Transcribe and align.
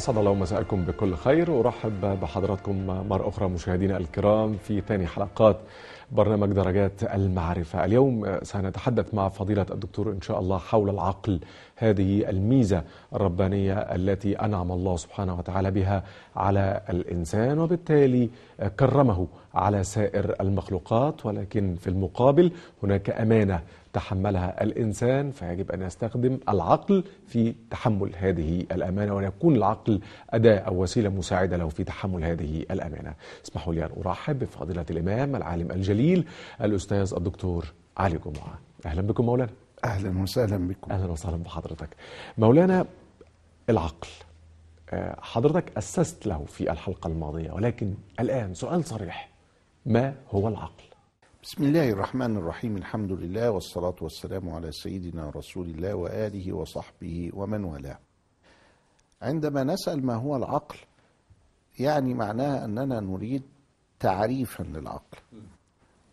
أسعد 0.00 0.16
الله 0.18 0.34
مساءكم 0.34 0.84
بكل 0.84 1.14
خير 1.14 1.50
وأرحب 1.50 2.00
بحضراتكم 2.00 2.86
مرة 2.86 3.28
أخرى 3.28 3.48
مشاهدينا 3.48 3.96
الكرام 3.96 4.56
في 4.56 4.80
ثاني 4.80 5.06
حلقات 5.06 5.56
برنامج 6.12 6.52
درجات 6.52 7.02
المعرفة. 7.14 7.84
اليوم 7.84 8.38
سنتحدث 8.42 9.14
مع 9.14 9.28
فضيلة 9.28 9.66
الدكتور 9.70 10.12
إن 10.12 10.20
شاء 10.20 10.38
الله 10.40 10.58
حول 10.58 10.90
العقل 10.90 11.40
هذه 11.76 12.30
الميزة 12.30 12.82
الربانية 13.14 13.72
التي 13.78 14.34
أنعم 14.40 14.72
الله 14.72 14.96
سبحانه 14.96 15.38
وتعالى 15.38 15.70
بها 15.70 16.02
على 16.36 16.80
الإنسان 16.90 17.58
وبالتالي 17.58 18.30
كرمه 18.80 19.26
على 19.54 19.84
سائر 19.84 20.34
المخلوقات 20.40 21.26
ولكن 21.26 21.74
في 21.74 21.90
المقابل 21.90 22.52
هناك 22.82 23.10
أمانة 23.10 23.60
تحملها 23.92 24.62
الإنسان 24.62 25.30
فيجب 25.30 25.70
أن 25.72 25.82
يستخدم 25.82 26.38
العقل 26.48 27.04
في 27.26 27.54
تحمل 27.70 28.12
هذه 28.16 28.60
الأمانة 28.72 29.14
وأن 29.14 29.24
يكون 29.24 29.56
العقل 29.56 30.00
أداة 30.30 30.58
أو 30.58 30.82
وسيلة 30.82 31.08
مساعدة 31.08 31.56
له 31.56 31.68
في 31.68 31.84
تحمل 31.84 32.24
هذه 32.24 32.60
الأمانة. 32.70 33.14
اسمحوا 33.44 33.74
لي 33.74 33.84
أن 33.84 33.90
أرحب 34.06 34.38
بفضيلة 34.38 34.86
الإمام 34.90 35.36
العالم 35.36 35.70
الجليل 35.70 36.24
الأستاذ 36.60 37.14
الدكتور 37.16 37.72
علي 37.96 38.18
جمعة. 38.18 38.58
أهلا 38.86 39.02
بكم 39.02 39.24
مولانا. 39.26 39.50
أهلا 39.84 40.22
وسهلا 40.22 40.68
بكم. 40.68 40.92
أهلا 40.92 41.12
وسهلا 41.12 41.36
بحضرتك. 41.36 41.88
مولانا 42.38 42.86
العقل 43.70 44.08
آه، 44.92 45.16
حضرتك 45.20 45.76
أسست 45.78 46.26
له 46.26 46.44
في 46.44 46.72
الحلقة 46.72 47.08
الماضية 47.08 47.52
ولكن 47.52 47.94
الآن 48.20 48.54
سؤال 48.54 48.84
صريح 48.84 49.30
ما 49.86 50.14
هو 50.30 50.48
العقل؟ 50.48 50.84
بسم 51.42 51.64
الله 51.64 51.90
الرحمن 51.90 52.36
الرحيم. 52.36 52.76
الحمد 52.76 53.12
لله 53.12 53.50
والصلاة 53.50 53.94
والسلام 54.00 54.48
على 54.48 54.72
سيدنا 54.72 55.30
رسول 55.30 55.66
الله 55.66 55.94
وآله 55.94 56.52
وصحبه 56.52 57.30
ومن 57.34 57.64
والاه. 57.64 57.98
عندما 59.22 59.64
نسأل 59.64 60.06
ما 60.06 60.14
هو 60.14 60.36
العقل 60.36 60.76
يعني 61.78 62.14
معناها 62.14 62.64
أننا 62.64 63.00
نريد 63.00 63.42
تعريفا 64.00 64.62
للعقل. 64.62 65.18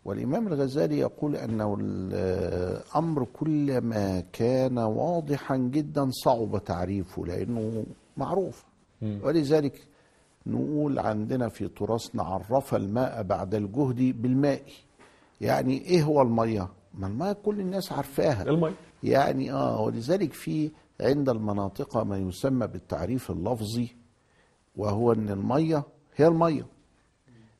والإمام 0.04 0.48
الغزالي 0.48 0.98
يقول 0.98 1.36
أنه 1.36 1.76
الأمر 1.80 3.24
كلما 3.24 4.20
كان 4.32 4.78
واضحا 4.78 5.56
جدا 5.56 6.10
صعب 6.10 6.64
تعريفه 6.64 7.26
لأنه 7.26 7.86
معروف. 8.16 8.64
ولذلك 9.02 9.86
نقول 10.46 10.98
عندنا 10.98 11.48
في 11.48 11.68
تراثنا 11.68 12.22
عرف 12.22 12.74
الماء 12.74 13.22
بعد 13.22 13.54
الجهد 13.54 14.22
بالماء. 14.22 14.62
يعني 15.40 15.78
إيه 15.82 16.02
هو 16.02 16.22
المية؟ 16.22 16.68
ما 16.94 17.06
المية 17.06 17.32
كل 17.32 17.60
الناس 17.60 17.92
عارفاها. 17.92 18.42
المي 18.42 18.72
يعني 19.02 19.52
آه 19.52 19.80
ولذلك 19.80 20.32
في 20.32 20.70
عند 21.00 21.28
المناطق 21.28 21.96
ما 21.96 22.18
يسمى 22.18 22.66
بالتعريف 22.66 23.30
اللفظي 23.30 23.88
وهو 24.76 25.12
إن 25.12 25.28
المية 25.28 25.82
هي 26.16 26.26
المية. 26.26 26.66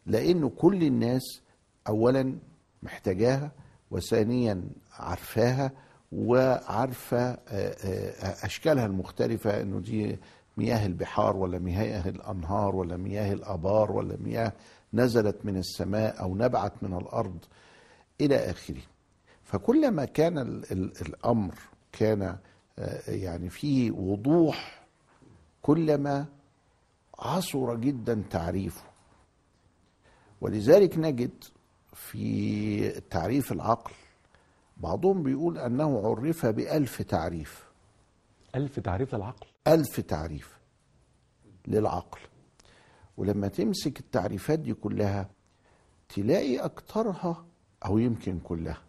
لأنه 0.07 0.49
كل 0.49 0.83
الناس 0.83 1.41
اولا 1.89 2.39
محتاجاها 2.83 3.53
وثانيا 3.91 4.63
عارفاها 4.93 5.71
وعارفة 6.13 7.19
آه، 7.19 7.39
آه، 7.49 8.47
أشكالها 8.47 8.87
المختلفة. 8.87 9.61
إنه 9.63 9.81
دي 9.81 10.19
مياه 10.57 10.87
البحار 10.87 11.37
ولا 11.37 11.59
مياه 11.59 12.09
الأنهار 12.09 12.77
ولا 12.77 12.97
مياه 12.97 13.33
الآبار 13.33 13.93
ولا 13.93 14.17
مياه 14.21 14.53
نزلت 14.95 15.37
من 15.45 15.57
السماء 15.57 16.21
أو 16.23 16.35
نبعت 16.37 16.73
من 16.83 16.95
الأرض. 16.99 17.39
إلى 18.21 18.37
آخره. 18.51 18.83
فكلما 19.45 20.05
كان 20.05 20.39
ال 20.39 20.73
ال 20.73 20.93
الأمر 21.01 21.55
كان 21.93 22.39
آه، 22.79 23.11
يعني 23.11 23.51
فيه 23.51 23.91
وضوح 23.91 24.87
كلما 25.63 26.27
عصر 27.19 27.75
جدا 27.75 28.23
تعريفه. 28.31 28.83
ولذلك 30.41 30.99
نجد 30.99 31.45
في 31.95 32.91
تعريف 33.01 33.53
العقل 33.53 33.93
بعضهم 34.77 35.23
بيقول 35.23 35.59
أنه 35.59 36.07
عرف 36.09 36.47
بألف 36.47 37.03
تعريف. 37.03 37.65
ألف 38.55 38.81
تعريف 38.81 39.15
للعقل. 39.15 39.47
ألف 39.67 40.01
تعريف 40.01 40.59
للعقل. 41.67 42.21
ولما 43.17 43.49
تمسك 43.49 44.01
التعريفات 44.01 44.59
دي 44.59 44.75
كلها 44.75 45.31
تلاقي 46.09 46.59
أكترها 46.59 47.45
أو 47.87 47.99
يمكن 47.99 48.39
كلها. 48.39 48.83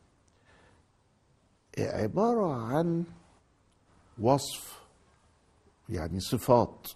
عبارة 1.80 2.54
عن 2.54 3.04
وصف 4.22 4.80
يعني 5.90 6.20
صفات. 6.20 6.88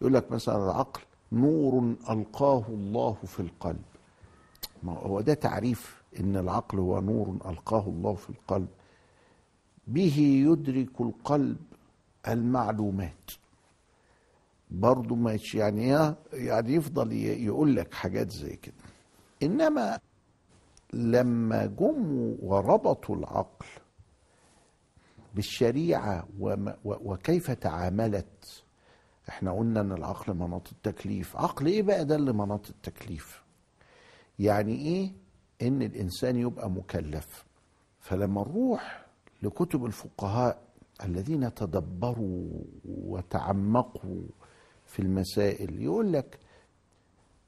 يقول 0.00 0.14
لك 0.14 0.32
مثلا 0.32 0.56
العقل 0.56 1.00
نور 1.32 1.94
ألقاه 2.10 2.64
الله 2.68 3.12
في 3.12 3.40
القلب. 3.40 3.82
ما 4.82 4.92
هو 4.98 5.20
ده 5.20 5.34
تعريف 5.34 6.02
إن 6.20 6.36
العقل 6.36 6.78
هو 6.78 7.00
نور 7.00 7.28
ألقاه 7.46 7.86
الله 7.86 8.14
في 8.14 8.30
القلب. 8.30 8.68
به 9.86 10.16
يدرك 10.18 11.00
القلب 11.00 11.58
المعلومات. 12.28 13.30
برضه 14.70 15.14
ماشي 15.14 15.58
يعني؟ 15.58 15.88
يعني 16.32 16.74
يفضل 16.74 17.12
يقول 17.12 17.76
لك 17.76 17.94
حاجات 17.94 18.30
زي 18.30 18.56
كده. 18.56 18.74
إنما 19.42 19.98
لما 20.92 21.66
جم 21.66 22.36
وربطوا 22.42 23.16
العقل 23.16 23.66
بالشريعة 25.34 26.28
وكيف 26.84 27.50
تعاملت 27.50 28.64
إحنا 29.28 29.52
قلنا 29.52 29.80
إن 29.80 29.92
العقل 29.92 30.34
مناط 30.34 30.72
التكليف. 30.72 31.36
عقل 31.36 31.66
إيه 31.66 31.82
بقى 31.82 32.04
ده 32.04 32.16
اللي 32.16 32.32
مناط 32.32 32.68
التكليف؟ 32.70 33.42
يعني 34.38 34.74
إيه؟ 34.74 35.12
إن 35.68 35.82
الإنسان 35.82 36.36
يبقى 36.36 36.70
مكلف. 36.70 37.44
فلما 38.00 38.40
نروح 38.42 39.06
لكتب 39.42 39.84
الفقهاء 39.84 40.62
الذين 41.04 41.54
تدبروا 41.54 42.48
وتعمقوا 42.84 44.22
في 44.86 45.02
المسائل 45.02 45.82
يقول 45.82 46.12
لك 46.12 46.38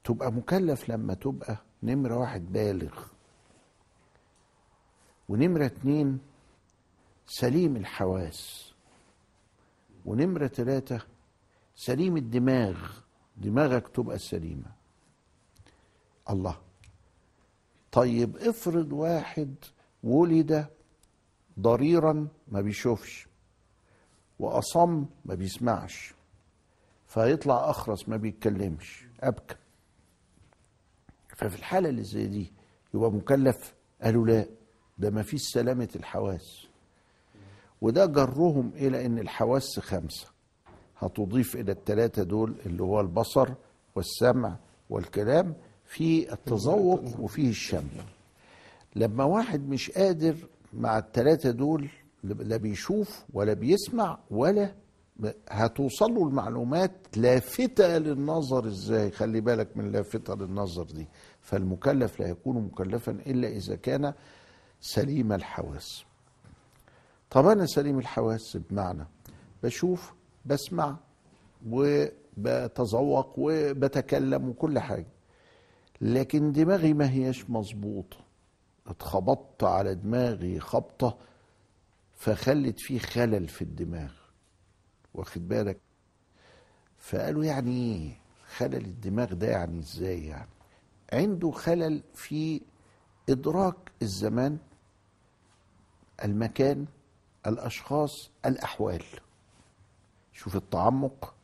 تبقى 0.05 0.33
مكلف 0.33 0.89
لما 0.89 1.15
تبقى 1.15 1.57
نمرة 1.83 2.17
واحد 2.19 2.53
بالغ. 2.53 2.99
ونمرة 5.29 5.67
اتنين 5.67 6.19
سليم 7.27 7.77
الحواس 7.77 8.73
ونمرة 10.07 10.47
ثلاثة 10.47 11.01
سليم 11.77 12.17
الدماغ 12.17 12.93
دماغك 13.37 13.89
تبقى 13.89 14.19
سليمة. 14.19 14.73
الله. 16.31 16.61
طيب 17.93 18.37
افرض 18.37 18.93
واحد 18.93 19.55
ولد 20.05 20.67
ضريرا 21.61 22.29
ما 22.49 22.61
بيشوفش 22.61 23.27
وأصم 24.39 25.07
ما 25.25 25.35
بيسمعش 25.35 26.15
فيطلع 27.09 27.71
أخرس 27.71 28.09
ما 28.09 28.17
بيتكلمش 28.17 29.05
أبكى. 29.21 29.55
ففي 31.37 31.57
الحالة 31.57 31.89
اللي 31.89 32.03
زي 32.03 32.27
دي 32.27 32.53
يبقى 32.95 33.11
مكلف 33.13 33.75
قالوا 34.03 34.27
لا. 34.27 34.47
ده 34.99 35.11
ما 35.11 35.23
فيش 35.23 35.43
سلامة 35.43 35.89
الحواس. 35.97 36.67
وده 37.81 38.07
جرهم 38.07 38.71
إلى 38.77 39.07
أن 39.07 39.19
الحواس 39.19 39.79
خمسة. 39.81 40.27
هتضيف 40.99 41.57
إلى 41.57 41.73
الثلاثة 41.73 42.23
دول 42.23 42.55
اللي 42.67 42.83
هو 42.83 43.01
البصر 43.01 43.49
والسمع 43.95 44.57
والكلام 44.91 45.55
في 45.87 46.33
التذوق 46.33 47.21
وفيه 47.21 47.49
الشم. 47.51 47.89
لما 48.97 49.25
واحد 49.25 49.69
مش 49.69 49.91
قادر 49.91 50.37
مع 50.73 50.99
الثلاثة 50.99 51.51
دول 51.51 51.89
لا 52.25 52.57
بيشوف 52.57 53.25
ولا 53.33 53.53
بيسمع 53.53 54.19
ولا 54.31 54.75
هتوصل 55.49 56.15
له 56.15 56.29
المعلومات 56.29 56.93
لافتة 57.17 57.99
للنظر 57.99 58.67
إزاي؟ 58.67 59.11
خلي 59.11 59.41
بالك 59.41 59.77
من 59.77 59.93
لافتة 59.93 60.35
للنظر 60.35 60.85
دي. 60.85 61.07
فالمكلف 61.41 62.21
لا 62.21 62.29
يكون 62.29 62.57
مكلفا 62.57 63.13
إلا 63.13 63.49
إذا 63.49 63.77
كان 63.77 64.13
سليم 64.89 65.33
الحواس. 65.33 66.05
طب 67.31 67.47
أنا 67.47 67.67
سليم 67.67 67.99
الحواس 67.99 68.57
بمعنى 68.57 69.07
بشوف 69.63 70.15
بسمع 70.45 70.97
وبتذوق 71.67 73.35
وبتكلم 73.39 74.49
وكل 74.49 74.79
حاجة 74.79 75.07
لكن 76.01 76.53
دماغي 76.53 76.93
ما 76.95 77.11
هياش 77.11 77.51
مظبوطة 77.51 78.17
اتخبطت 78.87 79.65
على 79.65 79.95
دماغي 79.95 80.61
خبطة 80.61 81.19
فخلت 82.15 82.81
فيه 82.81 82.99
خلل 82.99 83.49
في 83.49 83.63
الدماغ. 83.63 84.13
واخد 85.15 85.49
بالك؟ 85.49 85.79
فقالوا 86.99 87.45
يعني 87.45 87.71
إيه؟ 87.71 88.17
خلل 88.57 88.75
الدماغ 88.85 89.33
ده 89.35 89.47
يعني 89.47 89.79
إزاي 89.79 90.27
يعني؟ 90.27 90.49
عنده 91.13 91.51
خلل 91.51 92.03
في 92.15 92.61
إدراك 93.29 93.77
الزمان 94.03 94.59
المكان 96.25 96.87
الأشخاص 97.47 98.31
الأحوال. 98.47 99.03
شوف 100.33 100.57
التعمق. 100.57 101.35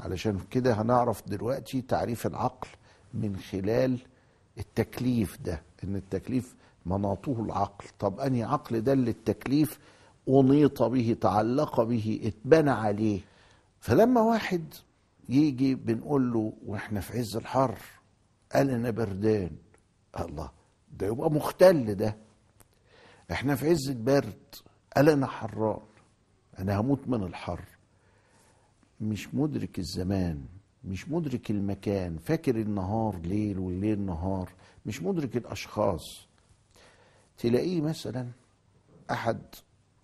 علشان 0.00 0.40
كده 0.50 0.72
هنعرف 0.82 1.28
دلوقتي 1.28 1.82
تعريف 1.82 2.26
العقل 2.26 2.68
من 3.14 3.36
خلال 3.36 3.98
التكليف 4.58 5.38
ده 5.40 5.62
إن 5.84 5.96
التكليف 5.96 6.54
مناطه 6.86 7.42
العقل. 7.44 7.84
طب 7.98 8.20
أنهي 8.20 8.42
عقل 8.42 8.80
ده 8.80 8.92
اللي 8.92 9.10
التكليف 9.10 9.78
أنيط 10.28 10.82
به 10.82 11.16
تعلق 11.20 11.80
به 11.82 12.20
اتبنى 12.24 12.70
عليه؟ 12.70 13.20
فلما 13.80 14.20
واحد 14.20 14.74
يجي 15.28 15.74
بنقول 15.74 16.32
له 16.32 16.52
وإحنا 16.66 17.00
في 17.00 17.18
عز 17.18 17.36
الحر 17.36 17.78
قال 18.54 18.70
أنا 18.70 18.90
بردان. 18.90 19.50
الله 20.20 20.50
ده 20.98 21.06
يبقى 21.06 21.30
مختل 21.30 21.94
ده. 21.94 22.16
إحنا 23.30 23.54
في 23.54 23.70
عز 23.70 23.88
البرد 23.90 24.54
قال 24.96 25.08
أنا 25.08 25.26
حران. 25.26 25.80
أنا 26.58 26.80
هموت 26.80 27.08
من 27.08 27.22
الحر. 27.22 27.64
مش 29.00 29.34
مدرك 29.34 29.78
الزمان 29.78 30.44
مش 30.84 31.08
مدرك 31.08 31.50
المكان. 31.50 32.18
فاكر 32.18 32.56
النهار 32.56 33.16
ليل 33.24 33.58
والليل 33.58 34.00
نهار 34.00 34.50
مش 34.86 35.02
مدرك 35.02 35.36
الأشخاص. 35.36 36.26
تلاقيه 37.38 37.80
مثلا 37.80 38.28
أحد 39.10 39.38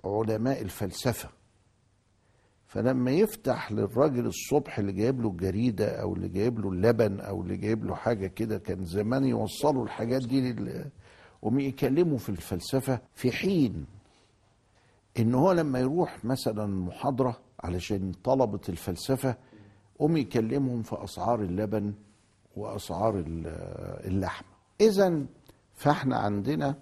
علماء 0.05 0.63
الفلسفة. 0.63 1.29
فلما 2.67 3.11
يفتح 3.11 3.73
للراجل 3.73 4.27
الصبح 4.27 4.79
اللي 4.79 4.93
جايب 4.93 5.21
له 5.21 5.29
الجريدة 5.31 6.01
أو 6.03 6.15
اللي 6.15 6.29
جايب 6.29 6.59
له 6.61 6.69
اللبن 6.71 7.21
أو 7.21 7.43
اللي 7.43 7.57
جايب 7.57 7.85
له 7.85 7.95
حاجة 7.95 8.27
كده 8.27 8.59
كان 8.59 8.85
زمان 8.85 9.25
يوصلوا 9.25 9.85
الحاجات 9.85 10.23
دي 10.27 10.41
لل... 10.53 10.91
وم 11.43 11.61
يكلموا 11.61 12.19
في 12.19 12.29
الفلسفة 12.29 13.01
في 13.15 13.33
حين 13.33 13.87
إن 15.19 15.35
هو 15.35 15.53
لما 15.53 15.79
يروح 15.79 16.25
مثلا 16.25 16.67
محاضرة 16.67 17.39
علشان 17.61 18.13
طلبة 18.25 18.61
الفلسفة 18.69 19.37
قوم 19.99 20.17
يكلمهم 20.17 20.83
في 20.83 21.05
أسعار 21.05 21.43
اللبن 21.43 21.95
وأسعار 22.57 23.25
اللحم 24.05 24.45
اذا 24.81 25.25
فإحنا 25.75 26.17
عندنا 26.17 26.75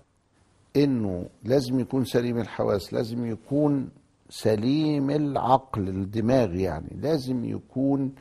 إنه 0.76 1.28
لازم 1.44 1.80
يكون 1.80 2.04
سليم 2.04 2.38
الحواس 2.38 2.92
لازم 2.92 3.26
يكون 3.26 3.88
سليم 4.28 5.10
العقل 5.10 5.88
الدماغ 5.88 6.54
يعني. 6.54 6.96
لازم 7.00 7.44
يكون 7.44 8.14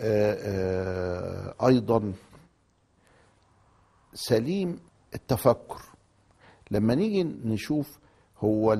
آآ 0.00 0.36
آآ 0.40 1.66
أيضا 1.66 2.12
سليم 4.14 4.78
التفكر. 5.14 5.82
لما 6.70 6.94
نيجي 6.94 7.22
نشوف 7.24 7.98
هو 8.40 8.72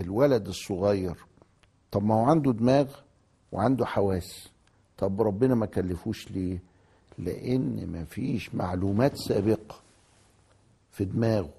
الولد 0.00 0.48
الصغير 0.48 1.16
طب 1.90 2.04
ما 2.04 2.14
هو 2.14 2.24
عنده 2.24 2.52
دماغ 2.52 2.94
وعنده 3.52 3.86
حواس 3.86 4.48
طب 4.98 5.22
ربنا 5.22 5.54
ما 5.54 5.66
كلفوش 5.66 6.30
ليه؟ 6.30 6.58
لأن 7.18 7.86
ما 7.92 8.04
فيش 8.04 8.54
معلومات 8.54 9.16
سابقة 9.16 9.76
في 10.90 11.04
دماغه. 11.04 11.50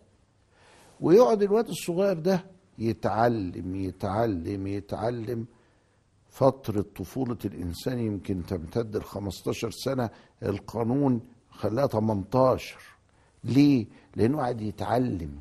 ويقعد 1.01 1.41
الواد 1.43 1.67
الصغير 1.69 2.19
ده 2.19 2.45
يتعلم 2.77 3.75
يتعلم 3.75 4.67
يتعلم 4.67 5.45
فترة 6.29 6.85
طفولة 6.95 7.37
الإنسان 7.45 7.99
يمكن 7.99 8.45
تمتد 8.45 8.97
ل 8.97 9.03
15 9.03 9.71
سنة 9.71 10.09
القانون 10.43 11.21
خلاها 11.49 11.87
18 11.87 12.77
ليه؟ 13.45 13.85
لأنه 14.15 14.37
قاعد 14.37 14.61
يتعلم. 14.61 15.31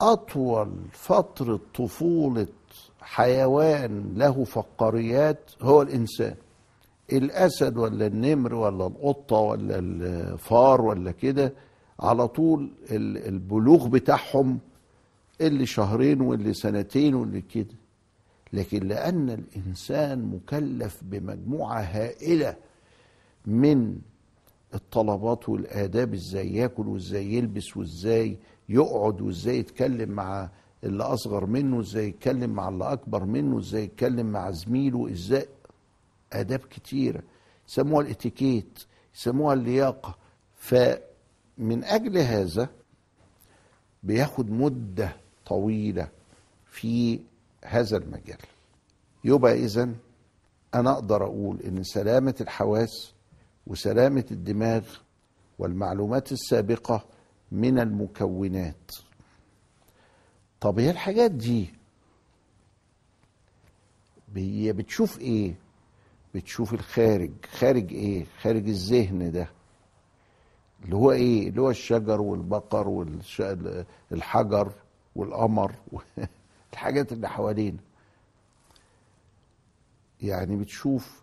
أطول 0.00 0.72
فترة 0.92 1.60
طفولة 1.74 2.46
حيوان 3.00 4.14
له 4.16 4.44
فقاريات 4.44 5.50
هو 5.62 5.82
الإنسان. 5.82 6.34
الأسد 7.12 7.76
ولا 7.76 8.06
النمر 8.06 8.54
ولا 8.54 8.86
القطة 8.86 9.36
ولا 9.36 9.78
الفار 9.78 10.80
ولا 10.80 11.10
كده 11.10 11.52
على 12.00 12.28
طول 12.28 12.70
البلوغ 12.90 13.88
بتاعهم 13.88 14.58
اللي 15.40 15.66
شهرين 15.66 16.20
واللي 16.20 16.54
سنتين 16.54 17.14
واللي 17.14 17.40
كده. 17.40 17.74
لكن 18.52 18.88
لأن 18.88 19.30
الإنسان 19.30 20.24
مكلف 20.24 21.00
بمجموعة 21.02 21.80
هائلة 21.80 22.56
من 23.46 23.98
الطلبات 24.74 25.48
والآداب 25.48 26.14
إزاي 26.14 26.54
ياكل 26.54 26.88
وإزاي 26.88 27.34
يلبس 27.34 27.76
وإزاي 27.76 28.38
يقعد 28.68 29.20
وإزاي 29.20 29.58
يتكلم 29.58 30.10
مع 30.10 30.50
اللي 30.84 31.02
أصغر 31.04 31.46
منه 31.46 31.80
إزاي 31.80 32.08
يتكلم 32.08 32.50
مع 32.50 32.68
اللي 32.68 32.92
أكبر 32.92 33.24
منه 33.24 33.58
إزاي 33.58 33.84
يتكلم 33.84 34.26
مع 34.26 34.50
زميله 34.50 35.10
إزاي 35.12 35.46
آداب 36.32 36.58
كتيرة 36.60 37.22
يسموها 37.68 38.02
الإتيكيت 38.04 38.78
يسموها 39.14 39.54
اللياقة. 39.54 40.14
فمن 40.56 41.84
أجل 41.84 42.18
هذا 42.18 42.68
بياخد 44.02 44.50
مدة 44.50 45.16
طويلة 45.46 46.08
في 46.66 47.20
هذا 47.64 47.96
المجال. 47.96 48.38
يبقى 49.24 49.52
إذا 49.64 49.90
أنا 50.74 50.90
أقدر 50.92 51.24
أقول 51.24 51.60
إن 51.60 51.82
سلامة 51.82 52.34
الحواس 52.40 53.12
وسلامة 53.68 54.24
الدماغ 54.30 54.82
والمعلومات 55.58 56.32
السابقة 56.32 57.04
من 57.52 57.78
المكونات. 57.78 58.92
طب 60.60 60.78
هي 60.78 60.90
الحاجات 60.90 61.30
دي 61.30 61.74
هي 64.36 64.72
بتشوف 64.72 65.18
إيه؟ 65.20 65.54
بتشوف 66.34 66.74
الخارج. 66.74 67.30
خارج 67.58 67.92
إيه؟ 67.92 68.26
خارج 68.40 68.68
الذهن 68.68 69.32
ده. 69.32 69.48
اللي 70.84 70.96
هو 70.96 71.12
إيه؟ 71.12 71.48
اللي 71.48 71.60
هو 71.60 71.70
الشجر 71.70 72.20
والبقر 72.20 72.88
والحجر 74.10 74.72
والقمر 75.16 75.74
الحاجات 76.72 77.12
اللي 77.12 77.28
حوالينا. 77.28 77.78
يعني 80.22 80.56
بتشوف 80.56 81.22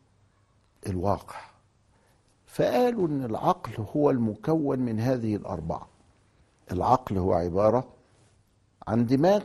الواقع. 0.87 1.54
فقالوا 2.55 3.07
إن 3.07 3.23
العقل 3.25 3.85
هو 3.95 4.09
المكون 4.11 4.79
من 4.79 4.99
هذه 4.99 5.35
الأربعة. 5.35 5.87
العقل 6.71 7.17
هو 7.17 7.33
عبارة 7.33 7.87
عن 8.87 9.05
دماغ 9.05 9.43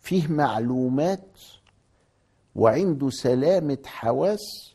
فيه 0.00 0.28
معلومات 0.28 1.40
وعنده 2.54 3.10
سلامة 3.10 3.78
حواس 3.86 4.74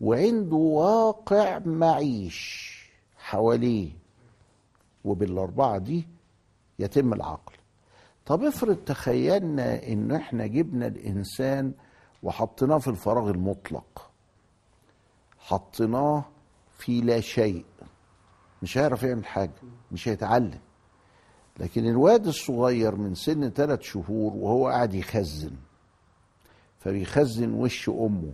وعنده 0.00 0.56
واقع 0.56 1.58
معيش 1.58 2.74
حواليه. 3.16 3.90
وبالأربعة 5.04 5.78
دي 5.78 6.06
يتم 6.78 7.12
العقل. 7.12 7.52
طب 8.26 8.42
افرض 8.44 8.76
تخيلنا 8.76 9.86
إن 9.88 10.12
إحنا 10.12 10.46
جبنا 10.46 10.86
الإنسان 10.86 11.72
وحطيناه 12.22 12.78
في 12.78 12.88
الفراغ 12.88 13.30
المطلق. 13.30 14.10
حطيناه 15.48 16.24
في 16.78 17.00
لا 17.00 17.20
شيء. 17.20 17.64
مش 18.62 18.78
هيعرف 18.78 19.02
يعمل 19.02 19.26
حاجة 19.26 19.52
مش 19.92 20.08
هيتعلم. 20.08 20.58
لكن 21.58 21.86
الواد 21.88 22.26
الصغير 22.26 22.96
من 22.96 23.14
سن 23.14 23.50
ثلاث 23.50 23.80
شهور 23.80 24.32
وهو 24.36 24.68
قاعد 24.68 24.94
يخزن 24.94 25.50
فبيخزن 26.78 27.52
وش 27.54 27.88
أمه. 27.88 28.32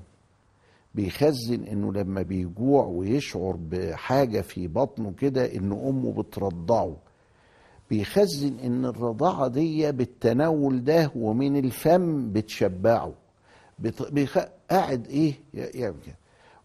بيخزن 0.94 1.64
إنه 1.64 1.92
لما 1.92 2.22
بيجوع 2.22 2.84
ويشعر 2.84 3.56
بحاجة 3.56 4.40
في 4.40 4.68
بطنه 4.68 5.12
كده 5.12 5.54
ان 5.56 5.72
أمه 5.72 6.12
بترضعه. 6.22 6.96
بيخزن 7.90 8.58
إن 8.58 8.84
الرضاعة 8.84 9.48
دي 9.48 9.92
بالتناول 9.92 10.84
ده 10.84 11.12
ومن 11.16 11.56
الفم 11.56 12.32
بتشبعه. 12.32 13.14
بت... 13.78 14.12
بيخ... 14.12 14.38
قاعد 14.70 15.06
إيه 15.06 15.34
يعمل 15.54 16.00
كده. 16.06 16.16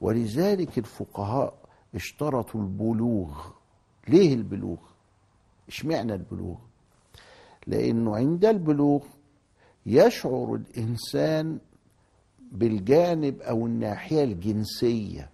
ولذلك 0.01 0.77
الفقهاء 0.77 1.53
اشترطوا 1.95 2.61
البلوغ. 2.61 3.47
ليه 4.07 4.33
البلوغ؟ 4.33 4.77
اشمعنى 5.67 6.13
البلوغ؟ 6.13 6.55
لأنه 7.67 8.15
عند 8.15 8.45
البلوغ 8.45 9.03
يشعر 9.85 10.53
الإنسان 10.55 11.59
بالجانب 12.51 13.41
أو 13.41 13.65
الناحية 13.65 14.23
الجنسية 14.23 15.29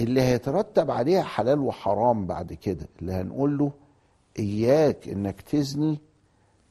اللي 0.00 0.22
هيترتب 0.22 0.90
عليها 0.90 1.22
حلال 1.22 1.58
وحرام 1.60 2.26
بعد 2.26 2.52
كده 2.52 2.86
اللي 3.00 3.12
هنقول 3.12 3.58
له 3.58 3.72
إياك 4.38 5.08
إنك 5.08 5.40
تزني 5.40 5.98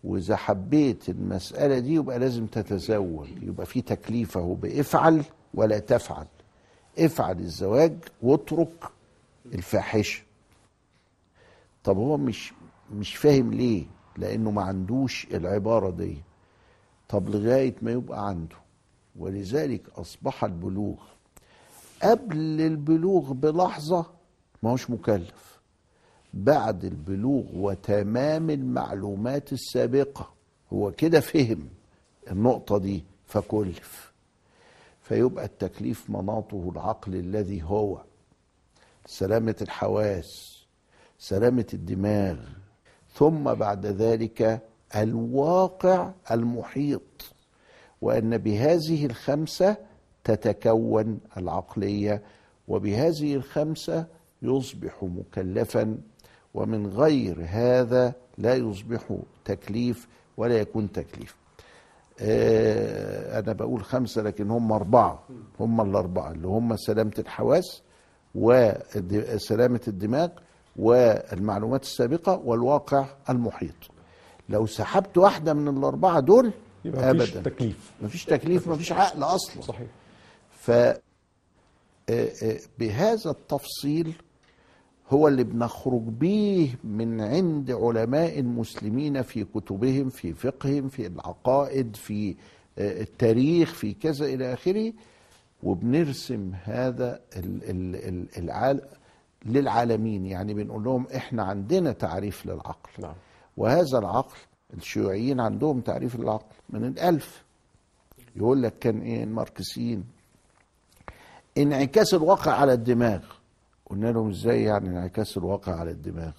وإذا 0.03 0.35
حبيت 0.35 1.09
المسألة 1.09 1.79
دي 1.79 1.93
يبقى 1.93 2.19
لازم 2.19 2.45
تتزوج 2.45 3.27
يبقى 3.41 3.65
في 3.65 3.81
تكليف 3.81 4.37
أهو 4.37 4.53
بإفعل 4.53 5.23
ولا 5.55 5.79
تفعل. 5.79 6.25
افعل 6.99 7.39
الزواج 7.39 7.97
واترك 8.21 8.83
الفاحشة. 9.45 10.23
طب 11.83 11.97
هو 11.97 12.17
مش 12.17 12.53
مش 12.93 13.15
فاهم 13.15 13.53
ليه؟ 13.53 13.85
لأنه 14.17 14.51
ما 14.51 14.61
عندوش 14.61 15.27
العبارة 15.33 15.89
دي. 15.89 16.17
طب 17.09 17.29
لغاية 17.29 17.75
ما 17.81 17.91
يبقى 17.91 18.27
عنده. 18.27 18.55
ولذلك 19.15 19.81
أصبح 19.95 20.43
البلوغ. 20.43 20.95
قبل 22.03 22.37
البلوغ 22.61 23.33
بلحظة 23.33 24.05
ما 24.63 24.71
هوش 24.71 24.89
مكلف. 24.89 25.59
بعد 26.33 26.85
البلوغ 26.85 27.43
وتمام 27.53 28.49
المعلومات 28.49 29.53
السابقة. 29.53 30.29
هو 30.73 30.91
كده 30.91 31.19
فهم 31.19 31.69
النقطة 32.31 32.77
دي 32.77 33.03
فكلف. 33.27 34.14
فيبقى 35.05 35.45
التكليف 35.45 36.09
مناطه 36.09 36.69
العقل 36.73 37.15
الذي 37.15 37.63
هو. 37.63 38.01
سلامة 39.05 39.55
الحواس 39.61 40.55
سلامة 41.19 41.65
الدماغ 41.73 42.37
ثم 43.13 43.53
بعد 43.53 43.85
ذلك 43.85 44.61
الواقع 44.95 46.11
المحيط 46.31 47.33
وأن 48.01 48.37
بهذه 48.37 49.05
الخمسة 49.05 49.77
تتكون 50.23 51.19
العقلية 51.37 52.21
وبهذه 52.67 53.35
الخمسة 53.35 54.05
يصبح 54.41 55.03
مكلفا 55.03 55.97
ومن 56.53 56.87
غير 56.87 57.45
هذا 57.47 58.13
لا 58.37 58.55
يصبح 58.55 59.17
تكليف 59.45 60.07
ولا 60.37 60.59
يكون 60.59 60.91
تكليف. 60.91 61.35
آه، 62.21 63.39
أنا 63.39 63.53
بقول 63.53 63.83
خمسة 63.83 64.21
لكن 64.21 64.51
هم 64.51 64.71
أربعة. 64.71 65.23
هم 65.59 65.81
الأربعة 65.81 66.31
اللي 66.31 66.47
هم 66.47 66.75
سلامة 66.77 67.13
الحواس 67.19 67.81
وسلامة 68.35 69.81
الدماغ 69.87 70.29
والمعلومات 70.75 71.83
السابقة 71.83 72.41
والواقع 72.45 73.05
المحيط. 73.29 73.75
لو 74.49 74.65
سحبت 74.65 75.17
واحدة 75.17 75.53
من 75.53 75.77
الأربعة 75.77 76.19
دول 76.19 76.51
يبقى 76.85 77.13
مفيش 77.13 77.35
أبدا. 77.37 77.49
تكليف. 77.49 77.91
مفيش 78.01 78.25
تكليف 78.25 78.67
مفيش 78.67 78.91
عقل 78.91 79.23
أصلا. 79.23 79.61
صحيح. 79.61 79.87
ف 80.51 80.71
آه، 80.71 80.97
آه، 82.09 82.59
بهذا 82.79 83.31
التفصيل 83.31 84.13
هو 85.09 85.27
اللي 85.27 85.43
بنخرج 85.43 86.01
به 86.01 86.75
من 86.83 87.21
عند 87.21 87.71
علماء 87.71 88.39
المسلمين 88.39 89.21
في 89.21 89.43
كتبهم 89.55 90.09
في 90.09 90.33
فقههم 90.33 90.89
في 90.89 91.07
العقائد 91.07 91.95
في 91.95 92.35
آه، 92.77 93.01
التاريخ 93.01 93.73
في 93.73 93.93
كذا 93.93 94.25
إلى 94.25 94.53
آخره. 94.53 94.93
وبنرسم 95.63 96.51
هذا 96.63 97.19
ال- 97.37 97.63
ال- 97.69 97.95
ال- 97.95 98.27
العال 98.37 98.81
للعالمين. 99.45 100.25
يعني 100.25 100.53
بنقول 100.53 100.83
لهم 100.83 101.07
إحنا 101.15 101.43
عندنا 101.43 101.91
تعريف 101.91 102.45
للعقل. 102.45 102.89
نعم. 103.01 103.13
وهذا 103.57 103.97
العقل 103.99 104.37
الشيوعيين 104.77 105.39
عندهم 105.39 105.81
تعريف 105.81 106.15
للعقل 106.15 106.55
من 106.69 106.85
الألف. 106.85 107.43
يقول 108.35 108.63
لك 108.63 108.79
كان 108.79 109.01
إيه؟ 109.01 109.23
الماركسيين 109.23 110.03
انعكاس 111.57 112.13
الواقع 112.13 112.51
على 112.51 112.73
الدماغ. 112.73 113.21
قلنا 113.89 114.07
لهم 114.11 114.29
إزاي 114.29 114.63
يعني 114.63 114.89
انعكاس 114.89 115.37
الواقع 115.37 115.75
على 115.75 115.91
الدماغ؟ 115.91 116.33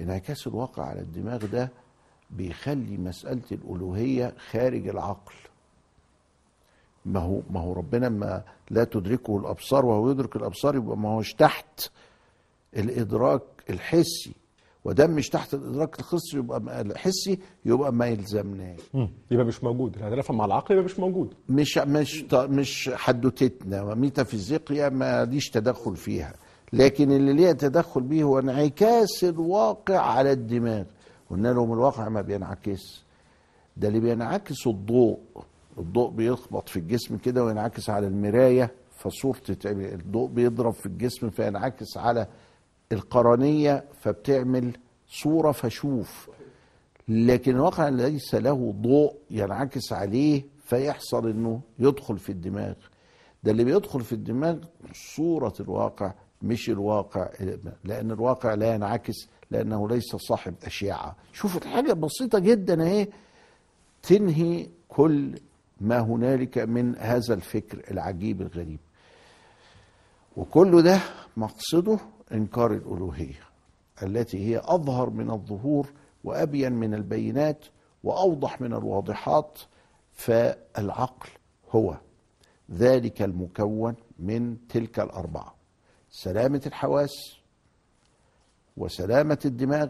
انعكاس 0.00 0.46
الواقع 0.46 0.84
على 0.84 1.00
الدماغ 1.00 1.46
ده 1.46 1.68
بيخلي 2.30 2.96
مسألة 2.96 3.42
الألوهية 3.52 4.34
خارج 4.50 4.88
العقل. 4.88 5.34
ما 7.06 7.20
هو 7.20 7.40
ما 7.50 7.60
هو 7.60 7.72
ربنا 7.72 8.08
ما 8.08 8.42
لا 8.70 8.84
تدركه 8.84 9.36
الأبصار 9.38 9.86
وهو 9.86 10.10
يدرك 10.10 10.36
الأبصار 10.36 10.76
يبقى 10.76 10.96
ما 10.96 11.08
هوش 11.08 11.34
تحت 11.34 11.90
الإدراك 12.76 13.42
الحسي 13.70 14.32
ودام 14.84 15.10
مش 15.10 15.28
تحت 15.28 15.54
الإدراك 15.54 16.00
الحسي 16.00 16.36
يبقى 16.36 16.80
الحسي 16.80 17.38
يبقى 17.64 17.92
ما 17.92 18.06
يلزمناش. 18.06 18.80
يبقى 19.30 19.44
مش 19.46 19.64
موجود. 19.64 19.96
الهدف 19.96 20.30
مع 20.30 20.44
العقل 20.44 20.72
يبقى 20.74 20.84
مش 20.84 20.98
موجود. 20.98 21.34
مش 21.48 21.78
مش 21.78 22.24
مش 22.32 22.90
حدوتتنا. 22.94 23.94
ميتافيزيقيا 23.94 24.88
ما 24.88 25.24
ليش 25.24 25.50
تدخل 25.50 25.96
فيها. 25.96 26.32
لكن 26.72 27.12
اللي 27.12 27.32
ليه 27.32 27.52
تدخل 27.52 28.00
بيه 28.00 28.22
هو 28.24 28.38
انعكاس 28.38 29.24
الواقع 29.24 29.98
على 29.98 30.32
الدماغ. 30.32 30.84
قلنا 31.30 31.48
لهم 31.48 31.72
الواقع 31.72 32.08
ما 32.08 32.20
بينعكس. 32.20 33.04
ده 33.76 33.88
اللي 33.88 34.00
بينعكس 34.00 34.66
الضوء. 34.66 35.18
الضوء 35.78 36.10
بيخبط 36.10 36.68
في 36.68 36.76
الجسم 36.76 37.16
كده 37.16 37.44
وينعكس 37.44 37.90
على 37.90 38.06
المراية. 38.06 38.70
فصورة 38.98 39.40
الضوء 39.66 40.28
بيضرب 40.28 40.72
في 40.72 40.86
الجسم 40.86 41.30
فينعكس 41.30 41.96
على 41.96 42.26
القرنية 42.92 43.84
فبتعمل 44.00 44.72
صورة 45.08 45.52
فشوف. 45.52 46.30
لكن 47.08 47.54
الواقع 47.56 47.88
ليس 47.88 48.34
له 48.34 48.74
ضوء 48.80 49.14
ينعكس 49.30 49.92
عليه 49.92 50.42
فيحصل 50.64 51.28
إنه 51.30 51.60
يدخل 51.78 52.18
في 52.18 52.32
الدماغ. 52.32 52.74
ده 53.44 53.50
اللي 53.52 53.64
بيدخل 53.64 54.00
في 54.00 54.12
الدماغ 54.12 54.56
صورة 55.16 55.54
الواقع 55.60 56.12
مش 56.42 56.70
الواقع 56.70 57.28
لأن 57.84 58.10
الواقع 58.10 58.54
لا 58.54 58.74
ينعكس 58.74 59.14
لأنه 59.50 59.88
ليس 59.88 60.16
صاحب 60.16 60.54
أشعة. 60.64 61.16
شوف 61.32 61.56
الحاجة 61.56 61.92
بسيطة 61.92 62.38
جدا 62.38 62.82
أهي. 62.82 63.08
تنهي 64.02 64.66
كل 64.88 65.34
ما 65.80 65.98
هنالك 66.00 66.58
من 66.58 66.96
هذا 66.96 67.34
الفكر 67.34 67.82
العجيب 67.90 68.42
الغريب. 68.42 68.80
وكل 70.36 70.82
ده 70.82 71.00
مقصده 71.36 71.98
إنكار 72.32 72.72
الألوهية 72.72 73.40
التي 74.02 74.48
هي 74.48 74.58
أظهر 74.64 75.10
من 75.10 75.30
الظهور 75.30 75.92
وأبين 76.24 76.72
من 76.72 76.94
البينات 76.94 77.64
وأوضح 78.04 78.60
من 78.60 78.72
الواضحات 78.74 79.58
فالعقل 80.12 81.28
هو 81.70 81.96
ذلك 82.70 83.22
المكون 83.22 83.94
من 84.18 84.68
تلك 84.68 85.00
الأربعة 85.00 85.54
سلامة 86.10 86.62
الحواس 86.66 87.36
وسلامة 88.76 89.38
الدماغ 89.44 89.88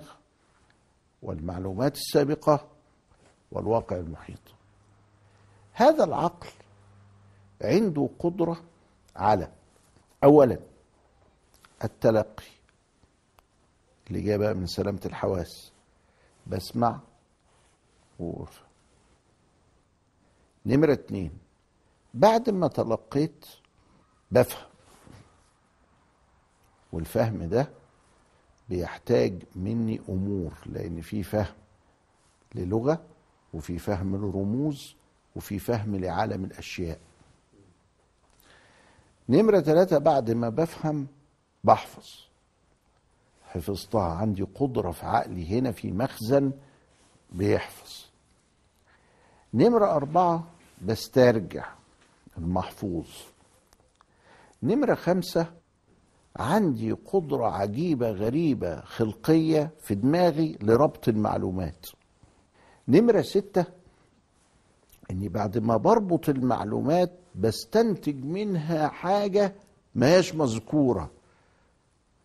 والمعلومات 1.22 1.96
السابقة 1.96 2.68
والواقع 3.52 3.96
المحيط. 3.96 4.38
هذا 5.72 6.04
العقل 6.04 6.48
عنده 7.62 8.08
قدرة 8.18 8.56
على 9.16 9.48
اولا 10.24 10.58
التلقي 11.84 12.44
اللي 14.08 14.20
جاي 14.20 14.38
بقى 14.38 14.54
من 14.54 14.66
سلامة 14.66 15.00
الحواس. 15.06 15.72
بسمع 16.46 17.00
وأفهم 18.18 18.66
نمرة 20.66 20.92
اتنين. 20.92 21.30
بعد 22.14 22.50
ما 22.50 22.68
تلقيت 22.68 23.46
بفهم. 24.30 24.68
والفهم 26.92 27.44
ده 27.48 27.68
بيحتاج 28.68 29.42
مني 29.56 30.00
أمور 30.08 30.52
لأن 30.66 31.00
في 31.00 31.22
فهم 31.22 31.54
للغة 32.54 33.04
وفي 33.54 33.78
فهم 33.78 34.16
لرموز 34.16 34.96
وفي 35.36 35.58
فهم 35.58 35.96
لعالم 35.96 36.44
الأشياء. 36.44 37.00
نمرة 39.28 39.60
ثلاثة 39.60 39.98
بعد 39.98 40.30
ما 40.30 40.48
بفهم 40.48 41.06
بحفظ. 41.64 42.06
حفظتها 43.44 44.02
عندي 44.02 44.42
قدرة 44.42 44.90
في 44.90 45.06
عقلي 45.06 45.58
هنا 45.58 45.72
في 45.72 45.92
مخزن 45.92 46.52
بيحفظ. 47.32 48.06
نمرة 49.54 49.96
أربعة 49.96 50.44
بسترجع 50.82 51.66
المحفوظ. 52.38 53.08
نمرة 54.62 54.94
خمسة 54.94 55.46
عندي 56.36 56.92
قدرة 56.92 57.46
عجيبة 57.46 58.10
غريبة 58.10 58.80
خلقية 58.80 59.70
في 59.80 59.94
دماغي 59.94 60.58
لربط 60.62 61.08
المعلومات. 61.08 61.86
نمرة 62.88 63.22
ستة 63.22 63.64
إني 65.10 65.28
بعد 65.28 65.58
ما 65.58 65.76
بربط 65.76 66.28
المعلومات 66.28 67.12
بستنتج 67.34 68.24
منها 68.24 68.88
حاجة 68.88 69.54
ما 69.94 70.16
هيش 70.16 70.34
مذكورة. 70.34 71.10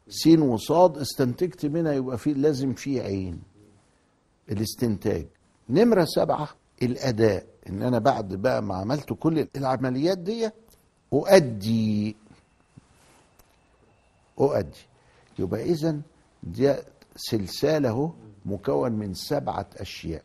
سين 0.09 0.41
وصاد 0.41 0.97
استنتجت 0.97 1.65
منها 1.65 1.93
يبقى 1.93 2.17
في 2.17 2.33
لازم 2.33 2.73
في 2.73 3.01
عين. 3.01 3.41
الاستنتاج. 4.51 5.25
نمرة 5.69 6.05
سبعة 6.05 6.49
الأداء. 6.81 7.45
إن 7.69 7.83
أنا 7.83 7.99
بعد 7.99 8.33
بقى 8.35 8.63
ما 8.63 8.75
عملت 8.75 9.13
كل 9.13 9.47
العمليات 9.55 10.17
دي 10.17 10.49
أؤدي. 11.13 12.15
أؤدي. 14.39 14.85
يبقى 15.39 15.63
إذا 15.63 16.01
دي 16.43 16.75
سلسلة 17.15 17.89
أهو 17.89 18.11
مكون 18.45 18.91
من 18.91 19.13
سبعة 19.13 19.69
أشياء. 19.77 20.23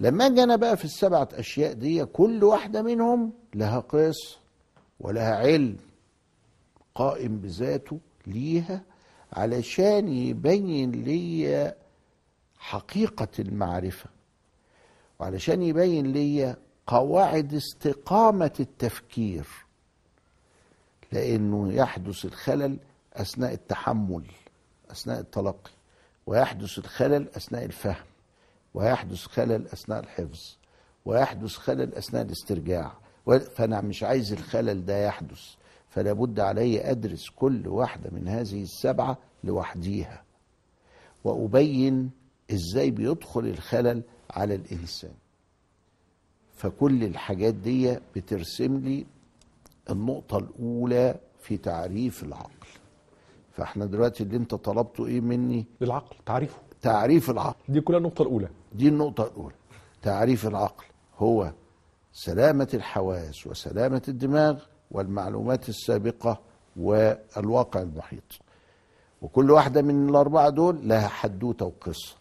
لما 0.00 0.26
أجي 0.26 0.42
أنا 0.42 0.56
بقى 0.56 0.76
في 0.76 0.84
السبعة 0.84 1.28
أشياء 1.32 1.72
دي 1.72 2.04
كل 2.04 2.44
واحدة 2.44 2.82
منهم 2.82 3.32
لها 3.54 3.78
قصه 3.80 4.36
ولها 5.00 5.34
علم 5.36 5.76
قائم 6.94 7.38
بذاته 7.38 8.00
ليها 8.26 8.80
علشان 9.32 10.08
يبين 10.08 10.90
لي 10.92 11.74
حقيقة 12.58 13.28
المعرفة 13.38 14.10
وعلشان 15.18 15.62
يبين 15.62 16.12
لي 16.12 16.56
قواعد 16.86 17.54
استقامة 17.54 18.52
التفكير 18.60 19.46
لأنه 21.12 21.72
يحدث 21.72 22.24
الخلل 22.24 22.78
أثناء 23.14 23.52
التحمل 23.52 24.24
أثناء 24.90 25.20
التلقي 25.20 25.70
ويحدث 26.26 26.78
الخلل 26.78 27.28
أثناء 27.36 27.64
الفهم 27.64 28.04
ويحدث 28.74 29.18
خلل 29.26 29.66
أثناء 29.68 30.00
الحفظ 30.00 30.40
ويحدث 31.04 31.50
خلل 31.56 31.94
أثناء 31.94 32.22
الاسترجاع 32.22 32.92
فأنا 33.54 33.80
مش 33.80 34.02
عايز 34.02 34.32
الخلل 34.32 34.84
ده 34.84 35.06
يحدث. 35.06 35.40
فلا 35.96 36.12
بد 36.12 36.40
علي 36.40 36.90
أدرس 36.90 37.28
كل 37.30 37.68
واحدة 37.68 38.10
من 38.12 38.28
هذه 38.28 38.62
السبعة 38.62 39.18
لوحديها. 39.44 40.22
وأبين 41.24 42.10
إزاي 42.50 42.90
بيدخل 42.90 43.40
الخلل 43.40 44.02
على 44.30 44.54
الإنسان. 44.54 45.14
فكل 46.54 47.04
الحاجات 47.04 47.54
دي 47.54 47.98
بترسم 48.16 48.76
لي 48.76 49.06
النقطة 49.90 50.38
الأولى 50.38 51.14
في 51.40 51.56
تعريف 51.56 52.24
العقل. 52.24 52.66
فإحنا 53.52 53.86
دلوقتي 53.86 54.22
اللي 54.22 54.36
أنت 54.36 54.54
طلبته 54.54 55.06
إيه 55.06 55.20
مني؟ 55.20 55.66
للعقل 55.80 56.16
تعريفه. 56.26 56.58
تعريف 56.82 57.30
العقل. 57.30 57.72
دي 57.72 57.80
كلها 57.80 57.98
النقطة 57.98 58.22
الأولى. 58.22 58.48
دي 58.72 58.88
النقطة 58.88 59.26
الأولى. 59.26 59.54
تعريف 60.02 60.46
العقل 60.46 60.84
هو 61.18 61.52
سلامة 62.12 62.68
الحواس 62.74 63.46
وسلامة 63.46 64.02
الدماغ 64.08 64.62
والمعلومات 64.90 65.68
السابقة 65.68 66.40
والواقع 66.76 67.82
المحيط. 67.82 68.38
وكل 69.22 69.50
واحدة 69.50 69.82
من 69.82 70.08
الأربعة 70.08 70.48
دول 70.48 70.88
لها 70.88 71.08
حدوتة 71.08 71.64
وقصة 71.66 72.16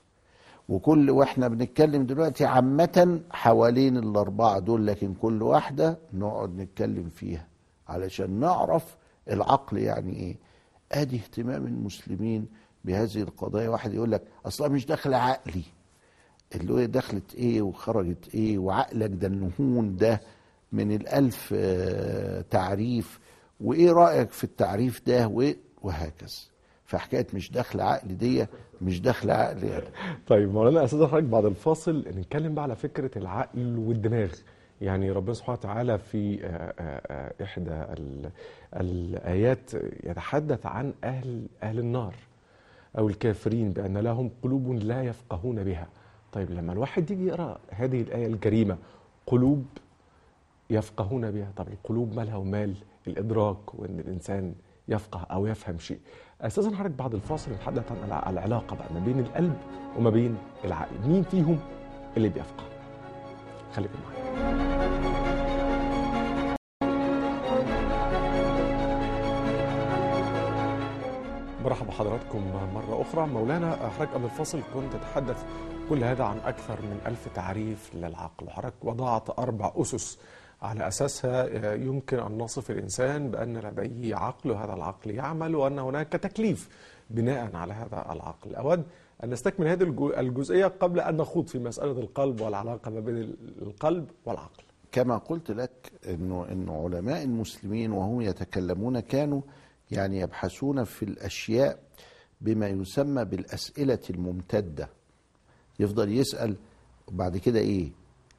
وكل 0.70 1.10
وإحنا 1.10 1.48
بنتكلم 1.48 2.06
دلوقتي 2.06 2.46
عامة 2.46 3.20
حوالين 3.32 3.98
الأربعة 3.98 4.60
دول 4.60 4.88
لكن 4.88 5.14
كل 5.14 5.42
واحدة 5.44 5.98
نقعد 6.14 6.56
نتكلم 6.56 7.10
فيها 7.10 7.48
علشان 7.88 8.40
نعرف 8.40 8.96
العقل 9.32 9.78
يعني 9.78 10.14
إيه. 10.16 10.36
أدي 10.92 11.16
اهتمام 11.16 11.66
المسلمين 11.66 12.48
بهذه 12.86 13.22
القضايا. 13.22 13.70
واحد 13.70 13.94
يقول 13.94 14.12
لك 14.12 14.22
أصلا 14.46 14.68
مش 14.68 14.86
داخل 14.86 15.14
عقلي. 15.14 15.64
اللي 16.56 16.74
هو 16.74 16.86
دخلت 16.86 17.36
إيه 17.36 17.62
وخرجت 17.62 18.36
إيه 18.36 18.58
وعقلك 18.58 19.10
ده 19.10 19.28
النهون 19.28 19.96
ده 19.98 20.22
من 20.76 20.92
الألف 20.92 21.54
آه، 21.58 22.42
تعريف 22.50 23.20
وإيه 23.62 23.92
رأيك 23.92 24.30
في 24.32 24.44
التعريف 24.44 25.02
ده 25.08 25.28
وإيه؟ 25.28 25.58
وهكذا 25.82 26.28
فحكاية 26.86 27.28
مش 27.34 27.52
داخل 27.52 27.82
عقل 27.82 28.18
دي 28.18 28.46
مش 28.82 29.02
داخل 29.02 29.32
عقل 29.32 29.64
يعني. 29.64 29.86
طيب 30.28 30.54
مولانا 30.54 30.84
أستاذ 30.84 31.06
حضرتك 31.08 31.24
بعد 31.24 31.46
الفاصل 31.46 32.06
نتكلم 32.16 32.54
بقى 32.56 32.64
على 32.64 32.76
فكرة 32.76 33.18
العقل 33.18 33.78
والدماغ 33.78 34.32
يعني 34.82 35.12
ربنا 35.12 35.34
سبحانه 35.34 35.58
وتعالى 35.60 35.98
في 35.98 36.46
آه، 36.46 36.48
آه، 36.48 37.02
آه، 37.40 37.44
إحدى 37.44 37.72
ال- 37.72 38.30
الآيات 38.74 39.72
يتحدث 40.04 40.66
عن 40.66 40.94
أهل 41.04 41.46
أهل 41.64 41.80
النار 41.80 42.14
أو 42.98 43.08
الكافرين 43.08 43.70
بأن 43.72 43.98
لهم 43.98 44.32
قلوب 44.42 44.72
لا 44.74 45.04
يفقهون 45.04 45.64
بها 45.64 45.88
طيب 46.32 46.52
لما 46.52 46.74
الواحد 46.74 47.12
يجي 47.12 47.28
يقرأ 47.28 47.58
هذه 47.70 48.02
الآية 48.02 48.28
الكريمة 48.28 48.78
قلوب 49.28 49.66
يفقهون 50.70 51.32
بها. 51.32 51.52
طب 51.56 51.68
القلوب 51.68 52.14
مالها 52.16 52.36
ومال 52.36 52.76
الإدراك 53.08 53.76
وإن 53.76 54.00
الإنسان 54.00 54.56
يفقه 54.88 55.20
أو 55.32 55.48
يفهم 55.48 55.80
شيء. 55.80 56.00
أساسا 56.42 56.76
حضرتك 56.76 56.92
بعد 56.96 57.14
الفاصل 57.14 57.52
نتحدث 57.52 57.92
عن 57.92 57.98
الع- 58.08 58.30
العلاقة 58.30 58.76
بقى 58.76 58.94
ما 58.94 59.00
بين 59.00 59.20
القلب 59.20 59.58
وما 59.98 60.10
بين 60.10 60.38
العقل. 60.66 61.08
مين 61.08 61.24
فيهم 61.24 61.60
اللي 62.18 62.30
بيفقه؟ 62.30 62.64
خليكم 63.74 63.94
معايا. 64.06 64.26
مرحبا 71.64 71.88
بحضراتكم 71.90 72.42
مرة 72.74 73.02
أخرى. 73.02 73.28
مولانا 73.28 73.76
حضرتك 73.76 74.14
قبل 74.14 74.26
الفصل 74.26 74.62
كنت 74.74 74.94
تتحدث 74.94 75.44
كل 75.90 76.04
هذا 76.04 76.24
عن 76.24 76.38
أكثر 76.38 76.82
من 76.82 77.00
ألف 77.06 77.28
تعريف 77.36 77.92
للعقل. 77.96 78.46
وحضرتك 78.48 78.74
وضعت 78.86 79.40
أربع 79.40 79.72
أسس 79.76 80.20
على 80.62 80.88
أساسها 80.88 81.74
يمكن 81.74 82.20
أن 82.20 82.38
نصف 82.38 82.72
الإنسان 82.72 83.32
بأن 83.32 83.58
لديه 83.58 84.16
عقل 84.16 84.52
وهذا 84.52 84.74
العقل 84.74 85.12
يعمل 85.12 85.56
وأن 85.56 85.80
هناك 85.80 86.12
تكليف 86.12 86.70
بناء 87.10 87.56
على 87.56 87.74
هذا 87.74 88.06
العقل. 88.12 88.56
أود 88.56 88.84
أن 89.24 89.30
نستكمل 89.30 89.68
هذه 89.68 89.84
الجزئية 90.20 90.66
قبل 90.66 91.00
أن 91.00 91.18
نخوض 91.18 91.48
في 91.48 91.60
مسألة 91.60 91.92
القلب 91.92 92.42
والعلاقة 92.42 92.92
ما 92.92 93.00
بين 93.00 93.36
القلب 93.62 94.10
والعقل. 94.26 94.64
كما 94.92 95.18
قلت 95.18 95.52
لك 95.52 95.92
إنه 96.10 96.46
إنه 96.52 96.84
علماء 96.84 97.24
المسلمين 97.24 97.92
وهم 97.92 98.22
يتكلمون 98.22 99.00
كانوا 99.00 99.42
يعني 99.92 100.20
يبحثون 100.20 100.84
في 100.84 101.06
الأشياء 101.06 101.80
بما 102.42 102.68
يسمى 102.68 103.26
بالأسئلة 103.26 104.00
الممتدة. 104.10 104.90
يفضل 105.80 106.12
يسأل 106.12 106.56
وبعد 107.08 107.38
كده 107.38 107.60
إيه؟ 107.60 107.90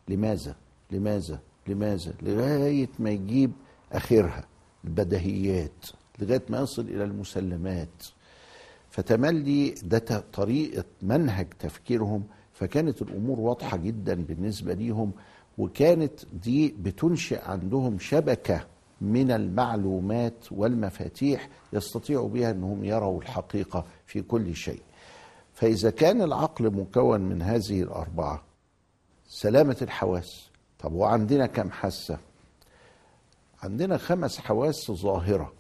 لماذا؟ 0.09 0.57
لماذا؟ 0.91 1.39
لماذا؟ 1.69 2.13
لغاية 2.23 2.89
ما 2.99 3.11
يجيب 3.11 3.53
آخرها 3.93 4.45
البديهيات 4.85 5.87
لغاية 6.19 6.43
ما 6.49 6.61
يصل 6.61 6.83
إلى 6.83 7.05
المسلمات. 7.05 8.05
فتملي 8.91 9.71
ده 9.71 10.25
طريقة 10.33 10.85
منهج 11.03 11.47
تفكيرهم 11.59 12.25
فكانت 12.53 13.03
الأمور 13.03 13.41
واضحة 13.41 13.77
جدا 13.77 14.15
بالنسبة 14.15 14.75
ليهم 14.75 15.13
وكانت 15.59 16.13
دي 16.43 16.75
بتنشئ 16.81 17.45
عندهم 17.45 17.99
شبكة 17.99 18.67
من 19.01 19.31
المعلومات 19.31 20.53
والمفاتيح 20.53 21.49
يستطيعوا 21.73 22.29
بها 22.29 22.51
أنهم 22.51 22.85
يروا 22.85 23.21
الحقيقة 23.23 23.85
في 24.07 24.23
كل 24.23 24.55
شيء. 24.57 24.83
فإذا 25.55 25.91
كان 25.91 26.23
العقل 26.23 26.71
مكون 26.71 27.21
من 27.21 27.43
هذه 27.43 27.83
الأربعة 27.83 28.43
سلامة 29.29 29.77
الحواس 29.83 30.51
طب 30.79 30.93
وعندنا 30.93 31.47
كم 31.47 31.71
حاسة؟ 31.71 32.19
عندنا 33.63 33.99
خمس 33.99 34.39
حواس 34.39 34.91
ظاهرة 34.91 35.53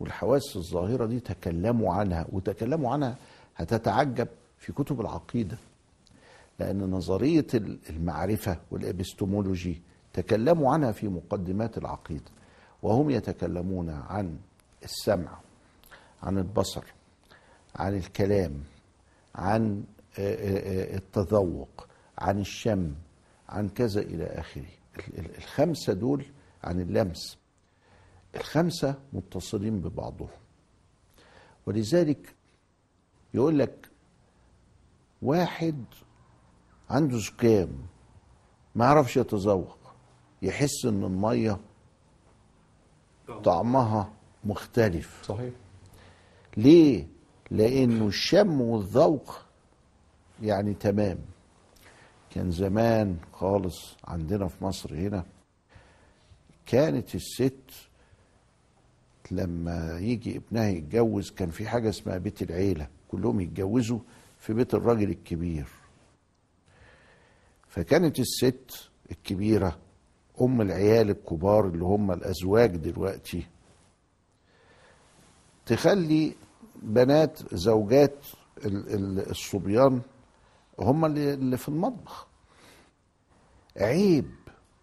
والحواس 0.00 0.56
الظاهرة 0.56 1.06
دي 1.06 1.20
تكلموا 1.20 1.94
عنها 1.94 2.26
وتكلموا 2.32 2.92
عنها 2.92 3.16
هتتعجب 3.56 4.28
في 4.58 4.72
كتب 4.72 5.00
العقيدة 5.00 5.56
لأن 6.58 6.90
نظرية 6.90 7.46
المعرفة 7.90 8.58
والإبستمولوجي 8.70 9.82
تكلموا 10.12 10.72
عنها 10.72 10.92
في 10.92 11.08
مقدمات 11.08 11.78
العقيدة 11.78 12.30
وهم 12.82 13.10
يتكلمون 13.10 13.90
عن 13.90 14.36
السمع 14.84 15.38
عن 16.22 16.38
البصر 16.38 16.84
عن 17.76 17.96
الكلام 17.96 18.52
عن 19.34 19.84
التذوق 20.18 21.86
عن 22.18 22.38
الشم 22.40 22.94
عن 23.48 23.68
كذا 23.68 24.00
إلى 24.00 24.24
آخره. 24.24 24.66
ال- 24.98 25.18
ال- 25.18 25.36
الخمسة 25.38 25.92
دول 25.92 26.24
عن 26.64 26.80
اللمس. 26.80 27.38
الخمسة 28.36 28.94
متصلين 29.12 29.80
ببعضهم. 29.80 30.28
ولذلك 31.66 32.34
يقول 33.34 33.58
لك 33.58 33.88
واحد 35.22 35.84
عنده 36.90 37.18
زكام 37.18 37.68
ما 38.74 38.84
يعرفش 38.84 39.16
يتذوق 39.16 39.78
يحس 40.42 40.84
إن 40.84 41.04
المية 41.04 41.58
طعمها 43.44 44.12
مختلف. 44.44 45.22
صحيح. 45.24 45.54
ليه؟ 46.56 47.06
لأنه 47.50 48.06
الشم 48.06 48.60
والذوق 48.60 49.40
يعني 50.42 50.74
تمام. 50.74 51.18
كان 52.38 52.50
زمان 52.50 53.16
خالص 53.32 53.96
عندنا 54.04 54.48
في 54.48 54.64
مصر 54.64 54.94
هنا 54.94 55.24
كانت 56.66 57.14
الست 57.14 57.70
لما 59.30 59.98
يجي 59.98 60.36
ابنها 60.36 60.68
يتجوز 60.68 61.30
كان 61.30 61.50
في 61.50 61.68
حاجة 61.68 61.88
اسمها 61.88 62.18
بيت 62.18 62.42
العيلة 62.42 62.88
كلهم 63.08 63.40
يتجوزوا 63.40 63.98
في 64.38 64.52
بيت 64.52 64.74
الراجل 64.74 65.10
الكبير. 65.10 65.66
فكانت 67.68 68.18
الست 68.18 68.90
الكبيرة 69.10 69.78
أم 70.40 70.60
العيال 70.60 71.10
الكبار 71.10 71.66
اللي 71.68 71.84
هم 71.84 72.12
الأزواج 72.12 72.76
دلوقتي 72.76 73.46
تخلي 75.66 76.34
بنات 76.82 77.54
زوجات 77.54 78.16
ال- 78.64 78.94
ال- 78.94 79.30
الصبيان 79.30 80.00
هم 80.78 81.04
اللي 81.04 81.56
في 81.56 81.68
المطبخ. 81.68 82.27
عيب 83.78 84.30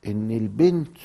إن 0.08 0.32
البنت 0.32 0.98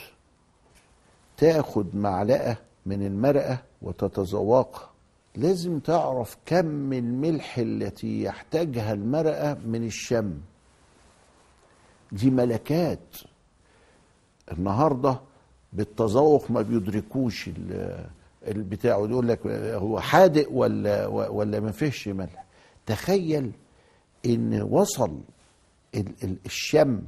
تاخد 1.37 1.97
معلقة 1.97 2.57
من 2.87 3.07
المرقة 3.07 3.63
وتتذوقها. 3.83 4.91
لازم 5.37 5.79
تعرف 5.79 6.37
كم 6.47 6.93
الملح 6.93 7.59
التي 7.59 8.23
يحتاجها 8.23 8.93
المرقة 8.93 9.55
من 9.67 9.85
الشم. 9.87 10.35
دي 12.13 12.31
ملكات. 12.31 13.17
النهارده 14.53 15.21
بالتذوق 15.73 16.51
ما 16.51 16.63
بيدركوش 16.63 17.49
ال- 17.49 18.07
البتاع 18.49 18.97
ويقول 18.97 19.29
لك 19.29 19.47
هو 19.47 20.01
حادق 20.01 20.49
ولا 20.53 21.07
ولا 21.07 21.61
ما 21.61 21.73
فيهش 21.73 22.09
ملح. 22.09 22.45
تخيل 22.87 23.51
إن 24.27 24.63
وصل 24.63 25.21
ال- 25.95 26.15
ال- 26.25 26.37
الشم 26.47 27.03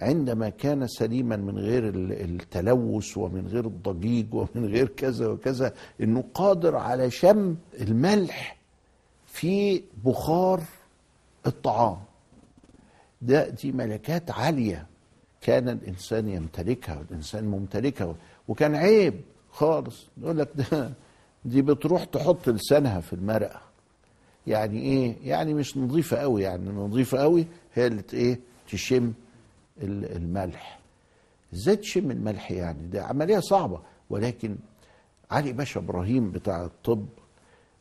عندما 0.00 0.48
كان 0.48 0.86
سليما 0.86 1.36
من 1.36 1.58
غير 1.58 1.88
ال- 1.88 2.12
التلوث 2.12 3.18
ومن 3.18 3.46
غير 3.46 3.66
الضجيج 3.66 4.34
ومن 4.34 4.66
غير 4.66 4.88
كذا 4.88 5.26
وكذا 5.28 5.74
إنه 6.00 6.24
قادر 6.34 6.76
على 6.76 7.10
شم 7.10 7.56
الملح 7.80 8.56
في 9.26 9.82
بخار 10.04 10.60
الطعام. 11.46 11.96
ده 13.22 13.48
دي 13.48 13.72
ملكات 13.72 14.30
عالية 14.30 14.86
كان 15.40 15.68
الإنسان 15.68 16.28
يمتلكها 16.28 16.98
والانسان 16.98 17.44
ممتلكها. 17.44 18.14
وكان 18.48 18.74
عيب 18.74 19.14
خالص 19.50 20.06
يقول 20.22 20.38
لك 20.38 20.48
ده 20.54 20.92
دي 21.44 21.62
بتروح 21.62 22.04
تحط 22.04 22.48
لسانها 22.48 23.00
في 23.00 23.12
المرقة. 23.12 23.60
يعني 24.46 24.78
إيه؟ 24.82 25.16
يعني 25.24 25.54
مش 25.54 25.76
نظيفة 25.76 26.16
قوي 26.16 26.42
يعني 26.42 26.70
نظيفة 26.70 27.18
قوي 27.18 27.46
هي 27.74 27.86
اللي 27.86 28.02
إيه؟ 28.14 28.40
تشم 28.70 29.12
الملح. 29.82 30.80
إزاي 31.54 31.76
تشم 31.76 32.10
الملح 32.10 32.50
يعني 32.50 32.86
ده 32.88 33.04
عملية 33.04 33.38
صعبة. 33.38 33.80
ولكن 34.10 34.56
علي 35.30 35.52
باشا 35.52 35.80
إبراهيم 35.80 36.30
بتاع 36.30 36.64
الطب 36.64 37.06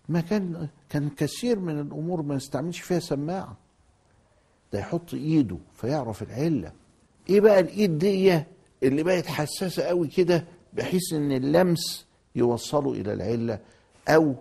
ما 0.09 0.21
كان 0.21 0.67
كان 0.89 1.09
كثير 1.09 1.59
من 1.59 1.79
الأمور 1.79 2.21
ما 2.21 2.35
يستعملش 2.35 2.79
فيها 2.79 2.99
سماعة. 2.99 3.57
ده 4.73 4.79
يحط 4.79 5.13
إيده 5.13 5.57
فيعرف 5.77 6.23
العلة. 6.23 6.71
إيه 7.29 7.41
بقى 7.41 7.59
الإيد 7.59 7.97
دي 7.97 8.43
اللي 8.83 9.03
بقت 9.03 9.25
حساسة 9.27 9.83
قوي 9.83 10.07
كده 10.07 10.45
بحيث 10.73 11.13
إن 11.13 11.31
اللمس 11.31 12.05
يوصله 12.35 12.91
إلى 12.93 13.13
العلة 13.13 13.59
أو 14.07 14.35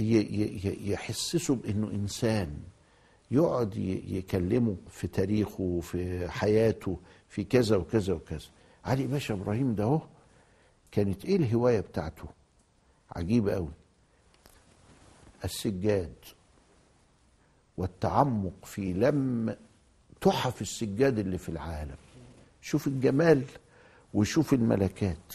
ي- 0.00 0.02
ي- 0.04 0.60
ي- 0.66 0.90
يحسسه 0.90 1.54
بإنه 1.54 1.90
إنسان. 1.90 2.50
يقعد 3.32 3.76
يكلمه 4.08 4.76
في 4.90 5.06
تاريخه 5.06 5.80
في 5.80 6.28
حياته 6.28 6.98
في 7.28 7.44
كذا 7.44 7.76
وكذا 7.76 8.12
وكذا. 8.14 8.46
علي 8.84 9.06
باشا 9.06 9.34
إبراهيم 9.34 9.74
ده 9.74 9.84
أهو 9.84 10.00
كانت 10.90 11.24
إيه 11.24 11.36
الهواية 11.36 11.80
بتاعته؟ 11.80 12.24
عجيبة 13.16 13.54
قوي 13.54 13.68
السجاد 15.44 16.14
والتعمق 17.76 18.52
في 18.64 18.92
لم 18.92 19.56
تحف 20.20 20.62
السجاد 20.62 21.18
اللي 21.18 21.38
في 21.38 21.48
العالم. 21.48 21.96
شوف 22.62 22.86
الجمال 22.86 23.42
وشوف 24.14 24.52
الملكات. 24.52 25.32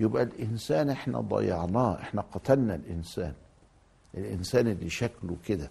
يبقى 0.00 0.22
الإنسان 0.22 0.90
إحنا 0.90 1.20
ضيعناه 1.20 2.00
إحنا 2.00 2.20
قتلنا 2.22 2.74
الإنسان. 2.74 3.34
الإنسان 4.14 4.66
اللي 4.68 4.90
شكله 4.90 5.36
كده. 5.46 5.70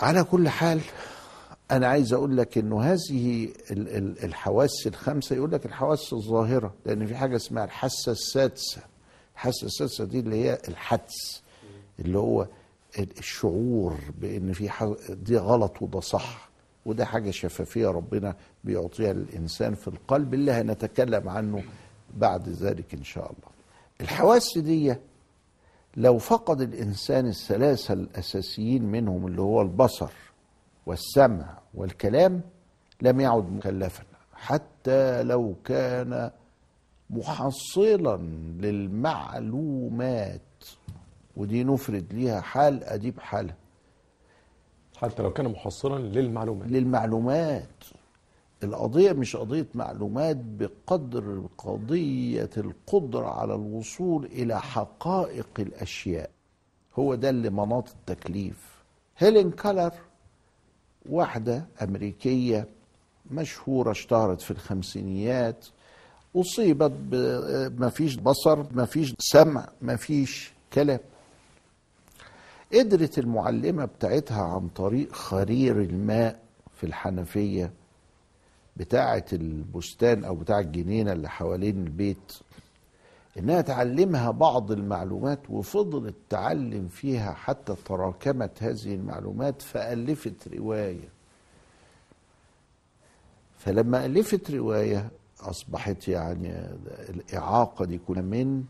على 0.00 0.24
كل 0.24 0.48
حال 0.48 0.80
أنا 1.70 1.86
عايز 1.86 2.12
أقول 2.12 2.36
لك 2.36 2.58
إنه 2.58 2.82
هذه 2.82 3.44
ال- 3.70 3.88
ال- 3.96 4.24
الحواس 4.24 4.86
الخمسة 4.86 5.36
يقول 5.36 5.52
لك 5.52 5.66
الحواس 5.66 6.12
الظاهرة 6.12 6.74
لأن 6.86 7.06
في 7.06 7.16
حاجة 7.16 7.36
اسمها 7.36 7.64
الحاسة 7.64 8.12
السادسة. 8.12 8.80
الحاسة 9.34 9.66
السادسة 9.66 10.04
دي 10.04 10.18
اللي 10.20 10.44
هي 10.44 10.58
الحدس 10.68 11.42
اللي 12.00 12.18
هو 12.18 12.42
ال- 12.98 13.18
الشعور 13.18 13.94
بإن 14.20 14.52
في 14.52 14.70
ح- 14.70 14.94
دي 15.10 15.36
غلط 15.38 15.82
وده 15.82 16.00
صح 16.00 16.48
وده 16.86 17.04
حاجة 17.04 17.30
شفافية 17.30 17.86
ربنا 17.88 18.36
بيعطيها 18.64 19.12
للإنسان 19.12 19.74
في 19.74 19.88
القلب 19.88 20.34
اللي 20.34 20.52
هنتكلم 20.52 21.28
عنه 21.28 21.62
بعد 22.16 22.48
ذلك 22.48 22.94
إن 22.94 23.04
شاء 23.04 23.24
الله. 23.24 23.48
الحواس 24.00 24.58
دي 24.58 24.94
لو 25.96 26.18
فقد 26.18 26.60
الإنسان 26.60 27.26
الثلاثه 27.26 27.94
الأساسيين 27.94 28.84
منهم 28.84 29.26
اللي 29.26 29.40
هو 29.42 29.62
البصر 29.62 30.10
والسمع 30.86 31.58
والكلام 31.74 32.40
لم 33.02 33.20
يعد 33.20 33.52
مكلفا. 33.52 34.04
حتى 34.32 35.22
لو 35.22 35.54
كان 35.64 36.30
محصلا 37.10 38.16
للمعلومات 38.60 40.40
ودي 41.36 41.64
نفرد 41.64 42.06
ليها 42.12 42.40
حال 42.40 42.84
أديب 42.84 43.20
حالها 43.20 43.56
حتى 44.96 45.22
لو 45.22 45.32
كان 45.32 45.48
محصلا 45.48 45.98
للمعلومات. 45.98 46.68
للمعلومات. 46.68 47.84
القضية 48.62 49.12
مش 49.12 49.36
قضية 49.36 49.66
معلومات 49.74 50.36
بقدر 50.36 51.42
قضية 51.58 52.50
القدرة 52.56 53.26
على 53.40 53.54
الوصول 53.54 54.24
إلى 54.24 54.60
حقائق 54.60 55.48
الأشياء. 55.58 56.30
هو 56.98 57.14
ده 57.14 57.30
اللي 57.30 57.50
مناط 57.50 57.88
التكليف. 57.90 58.68
هيلين 59.18 59.50
كالر 59.50 59.92
واحدة 61.10 61.66
أمريكية 61.82 62.68
مشهورة 63.30 63.90
اشتهرت 63.90 64.40
في 64.40 64.50
الخمسينيات 64.50 65.66
أصيبت 66.36 66.92
بمفيش 67.00 68.14
بصر 68.16 68.58
مفيش 68.74 69.14
سمع 69.18 69.68
مفيش 69.82 70.52
كلام. 70.72 71.00
قدرت 72.74 73.18
المعلمة 73.18 73.84
بتاعتها 73.84 74.42
عن 74.42 74.68
طريق 74.68 75.12
خرير 75.12 75.80
الماء 75.82 76.40
في 76.76 76.84
الحنفية 76.84 77.70
بتاعة 78.78 79.24
البستان 79.32 80.24
أو 80.24 80.34
بتاع 80.34 80.58
الجنينة 80.60 81.12
اللي 81.12 81.28
حوالين 81.28 81.82
البيت 81.86 82.32
إنها 83.38 83.60
تعلمها 83.60 84.30
بعض 84.30 84.72
المعلومات 84.72 85.38
وفضلت 85.50 86.14
تعلم 86.30 86.88
فيها 86.88 87.32
حتى 87.32 87.74
تراكمت 87.84 88.62
هذه 88.62 88.94
المعلومات 88.94 89.62
فألفت 89.62 90.48
رواية. 90.54 91.08
فلما 93.58 94.06
ألفت 94.06 94.50
رواية 94.50 95.08
أصبحت 95.40 96.08
يعني 96.08 96.52
الإعاقة 97.08 97.84
دي 97.84 97.98
كلها 97.98 98.22
من 98.22 98.64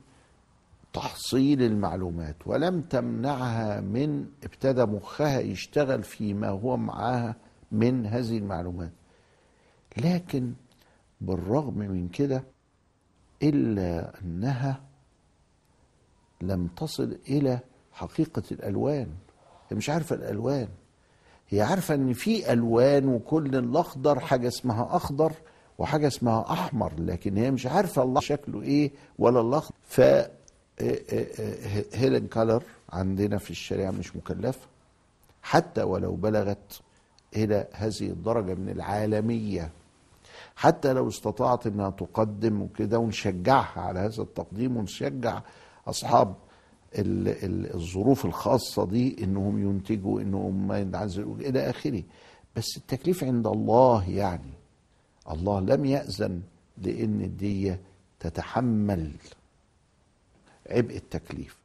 تحصيل 0.92 1.62
المعلومات 1.62 2.36
ولم 2.46 2.80
تمنعها 2.80 3.80
من 3.80 4.26
ابتدى 4.44 4.84
مخها 4.84 5.40
يشتغل 5.40 6.02
فيما 6.02 6.48
هو 6.48 6.76
معاها 6.76 7.36
من 7.72 8.06
هذه 8.06 8.38
المعلومات. 8.38 8.92
لكن 10.04 10.52
بالرغم 11.20 11.78
من 11.78 12.08
كده 12.08 12.42
إلا 13.42 14.12
أنها 14.22 14.80
لم 16.40 16.66
تصل 16.66 17.18
إلى 17.28 17.58
حقيقة 17.92 18.42
الألوان. 18.52 19.08
هي 19.70 19.76
مش 19.76 19.90
عارفة 19.90 20.16
الألوان. 20.16 20.68
هي 21.48 21.62
عارفة 21.62 21.94
إن 21.94 22.12
في 22.12 22.52
ألوان 22.52 23.08
وكل 23.08 23.56
الأخضر 23.56 24.20
حاجة 24.20 24.48
اسمها 24.48 24.96
أخضر 24.96 25.32
وحاجة 25.78 26.06
اسمها 26.06 26.52
أحمر 26.52 26.92
لكن 26.98 27.36
هي 27.36 27.50
مش 27.50 27.66
عارفة 27.66 28.02
الله 28.02 28.20
شكله 28.20 28.62
إيه 28.62 28.90
ولا 29.18 29.40
الأخضر. 29.40 29.74
ف 29.88 30.00
هيلين 31.94 32.26
كالر 32.26 32.62
عندنا 32.92 33.38
في 33.38 33.50
الشريعة 33.50 33.90
مش 33.90 34.16
مكلفة. 34.16 34.66
حتى 35.42 35.82
ولو 35.82 36.14
بلغت 36.16 36.80
إلى 37.36 37.66
هذه 37.72 38.02
الدرجة 38.10 38.54
من 38.54 38.68
العالمية 38.68 39.70
حتى 40.58 40.92
لو 40.92 41.08
استطاعت 41.08 41.66
إنها 41.66 41.90
تقدم 41.90 42.62
وكده 42.62 42.98
ونشجعها 42.98 43.80
على 43.80 44.00
هذا 44.00 44.22
التقديم 44.22 44.76
ونشجع 44.76 45.42
أصحاب 45.86 46.34
ال 46.98 47.28
ال 47.28 47.74
الظروف 47.74 48.24
الخاصة 48.24 48.86
دي 48.86 49.24
إنهم 49.24 49.58
ينتجوا 49.70 50.20
إنهم 50.20 50.68
ما 50.68 50.78
ينعزلوا 50.78 51.36
إلى 51.36 51.70
آخره. 51.70 52.02
بس 52.56 52.76
التكليف 52.76 53.24
عند 53.24 53.46
الله 53.46 54.10
يعني 54.10 54.52
الله 55.30 55.60
لم 55.60 55.84
يأذن 55.84 56.42
لأن 56.78 57.20
الدية 57.20 57.80
تتحمل 58.20 59.10
عبء 60.70 60.96
التكليف. 60.96 61.56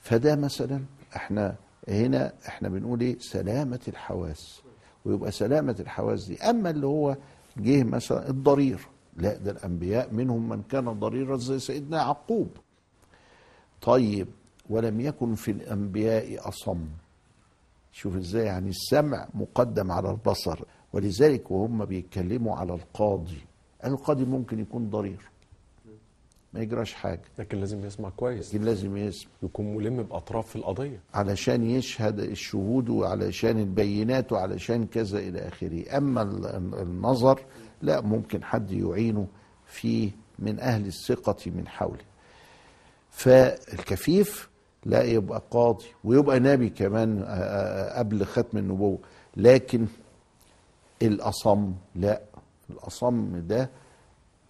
فده 0.00 0.36
مثلا 0.36 0.84
إحنا 1.16 1.56
هنا 1.88 2.32
إحنا 2.48 2.68
بنقول 2.68 3.00
إيه؟ 3.00 3.18
سلامة 3.20 3.80
الحواس. 3.88 4.60
ويبقى 5.06 5.30
سلامة 5.30 5.76
الحواس 5.80 6.24
دي. 6.24 6.38
أما 6.42 6.70
اللي 6.70 6.86
هو 6.86 7.16
جه 7.56 7.84
مثلا 7.84 8.30
الضرير 8.30 8.80
لا 9.16 9.36
ده 9.36 9.50
الأنبياء 9.50 10.12
منهم 10.14 10.48
من 10.48 10.62
كان 10.62 10.84
ضريرا 11.00 11.36
زي 11.36 11.58
سيدنا 11.58 11.96
يعقوب. 11.96 12.48
طيب 13.82 14.28
ولم 14.70 15.00
يكن 15.00 15.34
في 15.34 15.50
الأنبياء 15.50 16.48
أصم. 16.48 16.86
شوف 17.92 18.16
إزاي 18.16 18.44
يعني 18.44 18.68
السمع 18.68 19.28
مقدم 19.34 19.92
على 19.92 20.10
البصر 20.10 20.60
ولذلك 20.92 21.50
وهم 21.50 21.84
بيتكلموا 21.84 22.56
على 22.56 22.74
القاضي. 22.74 23.40
القاضي 23.84 24.24
ممكن 24.24 24.58
يكون 24.60 24.90
ضرير. 24.90 25.30
ما 26.56 26.62
يجراش 26.62 26.94
حاجة. 26.94 27.22
لكن 27.38 27.58
لازم 27.60 27.84
يسمع 27.84 28.08
كويس. 28.10 28.54
لكن 28.54 28.64
لازم 28.64 28.96
يسمع. 28.96 29.30
يكون 29.42 29.74
ملم 29.76 30.02
بأطراف 30.02 30.56
القضية. 30.56 31.00
علشان 31.14 31.70
يشهد 31.70 32.20
الشهود 32.20 32.88
وعلشان 32.88 33.58
البينات 33.58 34.32
وعلشان 34.32 34.86
كذا 34.86 35.18
إلى 35.18 35.48
آخره. 35.48 35.96
أما 35.96 36.22
ال- 36.22 36.46
النظر 36.82 37.40
لا 37.82 38.00
ممكن 38.00 38.44
حد 38.44 38.70
يعينه 38.72 39.26
في 39.66 40.10
من 40.38 40.60
أهل 40.60 40.86
الثقة 40.86 41.36
من 41.50 41.68
حوله. 41.68 42.04
فالكفيف 43.10 44.48
لا 44.84 45.02
يبقى 45.02 45.42
قاضي 45.50 45.84
ويبقى 46.04 46.40
نبي 46.40 46.70
كمان 46.70 47.22
آه، 47.22 47.24
آه، 47.26 47.98
قبل 47.98 48.24
ختم 48.24 48.58
النبوة. 48.58 48.98
لكن 49.36 49.86
الأصم 51.02 51.72
لا. 51.94 52.22
الأصم 52.70 53.46
ده 53.46 53.70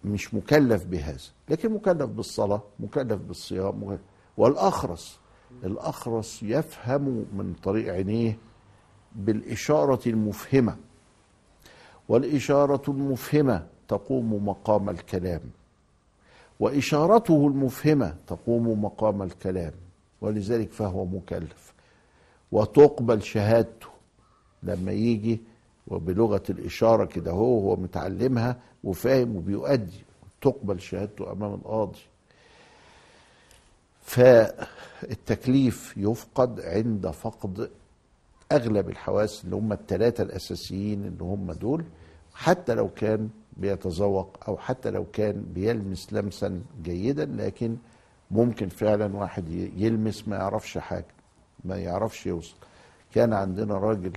مش 0.05 0.33
مكلف 0.33 0.83
بهذا. 0.85 1.17
لكن 1.49 1.73
مكلف 1.73 2.09
بالصلاة 2.09 2.61
مكلف 2.79 3.21
بالصيام 3.21 3.83
مكلف. 3.83 4.01
والأخرس 4.37 5.19
الأخرس 5.63 6.43
يفهم 6.43 7.25
من 7.33 7.53
طريق 7.63 7.93
عينيه 7.93 8.37
بالإشارة 9.15 10.09
المفهمة. 10.09 10.77
والإشارة 12.09 12.81
المفهمة 12.87 13.67
تقوم 13.87 14.47
مقام 14.47 14.89
الكلام. 14.89 15.41
وإشارته 16.59 17.47
المفهمة 17.47 18.15
تقوم 18.27 18.83
مقام 18.85 19.21
الكلام. 19.21 19.71
ولذلك 20.21 20.71
فهو 20.71 21.05
مكلف. 21.05 21.73
وتقبل 22.51 23.21
شهادته. 23.21 23.87
لما 24.63 24.91
يجي 24.91 25.41
وبلغة 25.87 26.43
الإشارة 26.49 27.05
كده 27.05 27.31
هو 27.31 27.59
هو 27.59 27.75
متعلمها 27.75 28.59
وفاهم 28.83 29.35
وبيؤدي. 29.35 30.06
تقبل 30.41 30.79
شهادته 30.81 31.31
أمام 31.31 31.53
القاضي. 31.53 31.99
فالتكليف 35.01 35.93
يفقد 35.97 36.59
عند 36.59 37.07
فقد 37.07 37.69
أغلب 38.51 38.89
الحواس 38.89 39.43
اللي 39.45 39.55
هم 39.55 39.73
الثلاثة 39.73 40.23
الأساسيين 40.23 41.05
اللي 41.05 41.23
هم 41.23 41.51
دول 41.51 41.83
حتى 42.33 42.73
لو 42.73 42.89
كان 42.89 43.29
بيتذوق 43.57 44.37
أو 44.47 44.57
حتى 44.57 44.89
لو 44.89 45.05
كان 45.13 45.45
بيلمس 45.55 46.13
لمسا 46.13 46.61
جيدا 46.83 47.25
لكن 47.25 47.77
ممكن 48.31 48.69
فعلا 48.69 49.15
واحد 49.15 49.49
يلمس 49.77 50.27
ما 50.27 50.35
يعرفش 50.35 50.77
حاجة 50.77 51.05
ما 51.65 51.77
يعرفش 51.77 52.25
يوصل. 52.25 52.55
كان 53.13 53.33
عندنا 53.33 53.73
راجل 53.77 54.11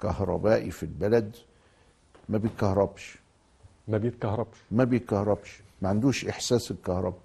كهربائي 0.00 0.70
في 0.70 0.82
البلد 0.82 1.36
ما 2.28 2.38
بيتكهربش. 2.38 3.18
ما 3.88 3.98
بيتكهربش. 3.98 4.58
ما 4.70 4.84
بيتكهربش. 4.84 5.63
ما 5.84 5.90
عندوش 5.90 6.24
إحساس 6.24 6.70
الكهرباء. 6.70 7.20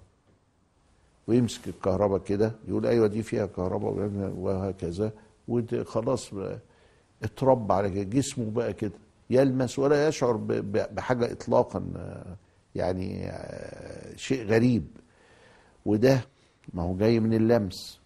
ويمسك 1.26 1.68
الكهرباء 1.68 2.18
كده 2.18 2.52
يقول 2.68 2.86
أيوه 2.86 3.06
دي 3.06 3.22
فيها 3.22 3.46
كهرباء 3.46 3.92
وهكذا 4.36 5.12
وخلاص 5.48 6.30
اتربى 7.22 7.74
على 7.74 7.90
كده 7.90 8.02
جسمه 8.02 8.50
بقى 8.50 8.72
كده 8.72 8.92
يلمس 9.30 9.78
ولا 9.78 10.08
يشعر 10.08 10.36
بحاجة 10.92 11.32
اطلاقا 11.32 11.84
يعني 12.74 13.32
شيء 14.16 14.44
غريب. 14.46 14.86
وده 15.86 16.20
ما 16.74 16.82
هو 16.82 16.96
جاي 16.96 17.20
من 17.20 17.34
اللمس. 17.34 18.00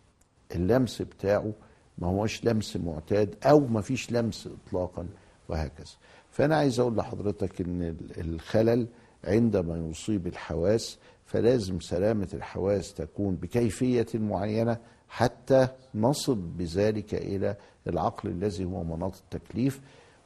اللمس 0.54 1.02
بتاعه 1.02 1.52
ما 1.98 2.08
هوش 2.08 2.44
لمس 2.44 2.76
معتاد 2.76 3.34
أو 3.42 3.60
ما 3.60 3.80
فيش 3.80 4.12
لمس 4.12 4.48
اطلاقا 4.66 5.06
وهكذا. 5.48 5.94
فأنا 6.30 6.56
عايز 6.56 6.80
أقول 6.80 6.96
لحضرتك 6.96 7.60
إن 7.60 7.82
ال- 7.82 8.20
الخلل 8.20 8.86
عندما 9.24 9.88
يصيب 9.90 10.26
الحواس 10.26 10.98
فلازم 11.26 11.80
سلامة 11.80 12.28
الحواس 12.34 12.94
تكون 12.94 13.34
بكيفية 13.36 14.06
معينة 14.14 14.76
حتى 15.08 15.68
نصل 15.94 16.34
بذلك 16.34 17.14
إلى 17.14 17.56
العقل 17.88 18.28
الذي 18.30 18.64
هو 18.64 18.84
مناط 18.84 19.14
التكليف 19.16 19.80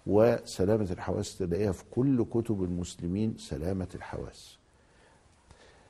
وسلامة 0.06 0.88
الحواس 0.90 1.38
تلاقيها 1.38 1.72
في 1.72 1.84
كل 1.90 2.24
كتب 2.24 2.62
المسلمين 2.62 3.34
سلامة 3.38 3.88
الحواس. 3.94 4.56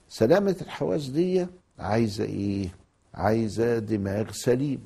سلامة 0.08 0.56
الحواس 0.62 1.06
دي 1.08 1.46
عايزة 1.78 2.24
إيه؟ 2.24 2.68
عايزة 3.14 3.78
دماغ 3.78 4.30
سليم. 4.32 4.84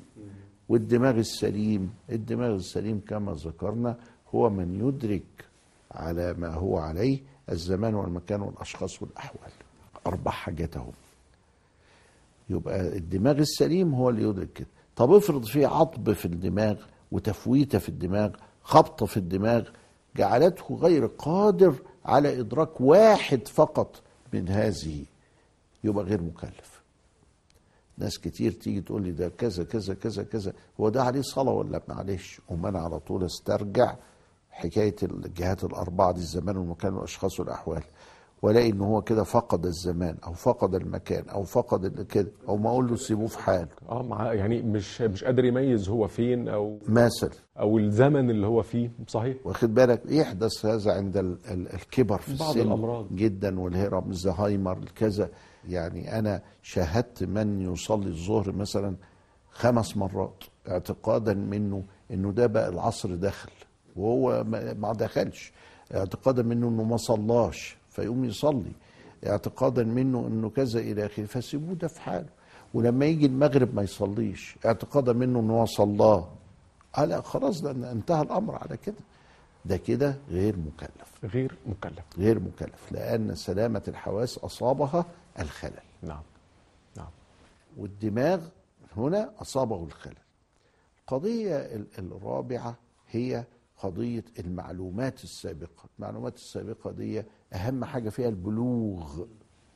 والدماغ 0.69 1.15
السليم 1.17 1.93
الدماغ 2.09 2.55
السليم 2.55 3.01
كما 3.07 3.33
ذكرنا 3.33 3.97
هو 4.35 4.49
من 4.49 4.87
يدرك 4.87 5.23
على 5.91 6.33
ما 6.33 6.47
هو 6.53 6.77
عليه 6.77 7.19
الزمان 7.51 7.95
والمكان 7.95 8.41
والأشخاص 8.41 9.01
والأحوال. 9.01 9.51
أربع 10.07 10.31
حاجات 10.31 10.77
اهو 10.77 10.91
يبقى 12.49 12.97
الدماغ 12.97 13.37
السليم 13.37 13.93
هو 13.93 14.09
اللي 14.09 14.23
يدرك 14.23 14.53
كده. 14.53 14.67
طب 14.95 15.11
افرض 15.13 15.45
في 15.45 15.65
عطب 15.65 16.13
في 16.13 16.25
الدماغ 16.25 16.75
وتفويتة 17.11 17.79
في 17.79 17.89
الدماغ 17.89 18.29
خبطه 18.63 19.05
في 19.05 19.17
الدماغ 19.17 19.69
جعلته 20.15 20.75
غير 20.75 21.05
قادر 21.05 21.75
على 22.05 22.39
إدراك 22.39 22.81
واحد 22.81 23.47
فقط 23.47 24.01
من 24.33 24.49
هذه 24.49 25.05
يبقى 25.83 26.05
غير 26.05 26.21
مكلف. 26.21 26.81
ناس 27.97 28.19
كتير 28.19 28.51
تيجي 28.51 28.81
تقول 28.81 29.03
لي 29.03 29.11
ده 29.11 29.29
كذا 29.29 29.63
كذا 29.63 29.93
كذا 29.93 30.23
كذا. 30.23 30.53
هو 30.79 30.89
ده 30.89 31.03
عليه 31.03 31.21
صلاة 31.21 31.51
ولا 31.51 31.81
معلش؟ 31.87 32.41
أم 32.51 32.65
أنا 32.65 32.79
على 32.79 32.99
طول 32.99 33.23
أسترجع 33.23 33.95
حكاية 34.53 34.95
الجهات 35.03 35.63
الأربعة 35.63 36.11
دي 36.11 36.19
الزمان 36.19 36.57
والمكان 36.57 36.93
والأشخاص 36.93 37.39
والأحوال. 37.39 37.83
والاقي 38.41 38.69
إن 38.69 38.81
هو 38.81 39.01
كده 39.01 39.23
فقد 39.23 39.65
الزمان 39.65 40.17
أو 40.25 40.33
فقد 40.33 40.75
المكان 40.75 41.29
أو 41.29 41.43
فقد 41.43 42.01
كده. 42.01 42.31
أو 42.49 42.57
ما 42.57 42.69
أقول 42.69 42.87
له 42.87 42.95
سيبوه 42.95 43.27
في 43.27 43.39
حاله. 43.39 43.67
آه 43.89 44.03
مع 44.03 44.33
يعني 44.33 44.61
مش 44.61 45.01
مش 45.01 45.23
قادر 45.23 45.45
يميز 45.45 45.89
هو 45.89 46.07
فين 46.07 46.47
أو 46.49 46.79
مثلا 46.87 47.29
أو 47.59 47.77
الزمن 47.77 48.29
اللي 48.29 48.47
هو 48.47 48.61
فيه. 48.61 48.91
صحيح. 49.07 49.37
واخد 49.45 49.73
بالك؟ 49.73 50.01
يحدث 50.05 50.65
هذا 50.65 50.93
عند 50.93 51.17
ال 51.17 51.37
ال 51.51 51.73
الكبر 51.73 52.17
في 52.17 52.37
بعض 52.37 52.49
السن 52.49 52.61
الأمراض. 52.67 53.15
جدا 53.15 53.59
والهرم 53.59 54.09
الزهايمر 54.11 54.77
كذا 54.95 55.29
يعني 55.69 56.19
أنا 56.19 56.41
شاهدت 56.63 57.23
من 57.23 57.61
يصلي 57.73 58.07
الظهر 58.07 58.51
مثلا 58.51 58.95
خمس 59.51 59.97
مرات 59.97 60.43
اعتقادا 60.69 61.33
منه 61.33 61.83
إنه 62.11 62.31
ده 62.31 62.47
بقى 62.47 62.69
العصر 62.69 63.15
دخل 63.15 63.49
وهو 63.95 64.43
ما 64.43 64.73
ما 64.73 64.93
دخلش. 64.93 65.51
اعتقادا 65.95 66.43
منه 66.43 66.67
إنه 66.69 66.83
ما 66.83 66.97
صلاش 66.97 67.77
فيقوم 67.89 68.25
يصلي. 68.25 68.71
اعتقادا 69.27 69.83
منه 69.83 70.27
إنه 70.27 70.49
كذا 70.49 70.79
إلى 70.79 71.05
آخره 71.05 71.25
فسيبوه 71.25 71.75
ده 71.75 71.87
في 71.87 72.01
حاله. 72.01 72.29
ولما 72.73 73.05
يجي 73.05 73.25
المغرب 73.25 73.75
ما 73.75 73.81
يصليش 73.81 74.55
اعتقادا 74.65 75.13
منه 75.13 75.39
إنه 75.39 75.53
هو 75.61 75.65
صلاه. 75.65 76.29
آه 76.97 77.05
لا 77.05 77.21
خلاص 77.21 77.61
ده 77.61 77.91
انتهى 77.91 78.21
الأمر 78.21 78.55
على 78.55 78.77
كده. 78.77 78.95
ده 79.65 79.77
كده 79.77 80.15
غير 80.29 80.55
مكلف. 80.57 81.33
غير 81.35 81.55
مكلف. 81.65 82.03
غير 82.17 82.39
مكلف 82.39 82.91
لأن 82.91 83.35
سلامة 83.35 83.81
الحواس 83.87 84.37
أصابها 84.37 85.05
الخلل. 85.39 85.73
نعم. 86.03 86.21
نعم. 86.97 87.07
والدماغ 87.77 88.41
هنا 88.97 89.31
أصابه 89.41 89.83
الخلل. 89.83 90.13
القضية 91.01 91.55
ال- 91.57 91.87
الرابعة 91.99 92.75
هي 93.11 93.43
قضية 93.83 94.23
المعلومات 94.39 95.23
السابقة. 95.23 95.83
المعلومات 95.99 96.35
السابقة 96.35 96.91
دي 96.91 97.23
أهم 97.53 97.85
حاجة 97.85 98.09
فيها 98.09 98.29
البلوغ. 98.29 99.23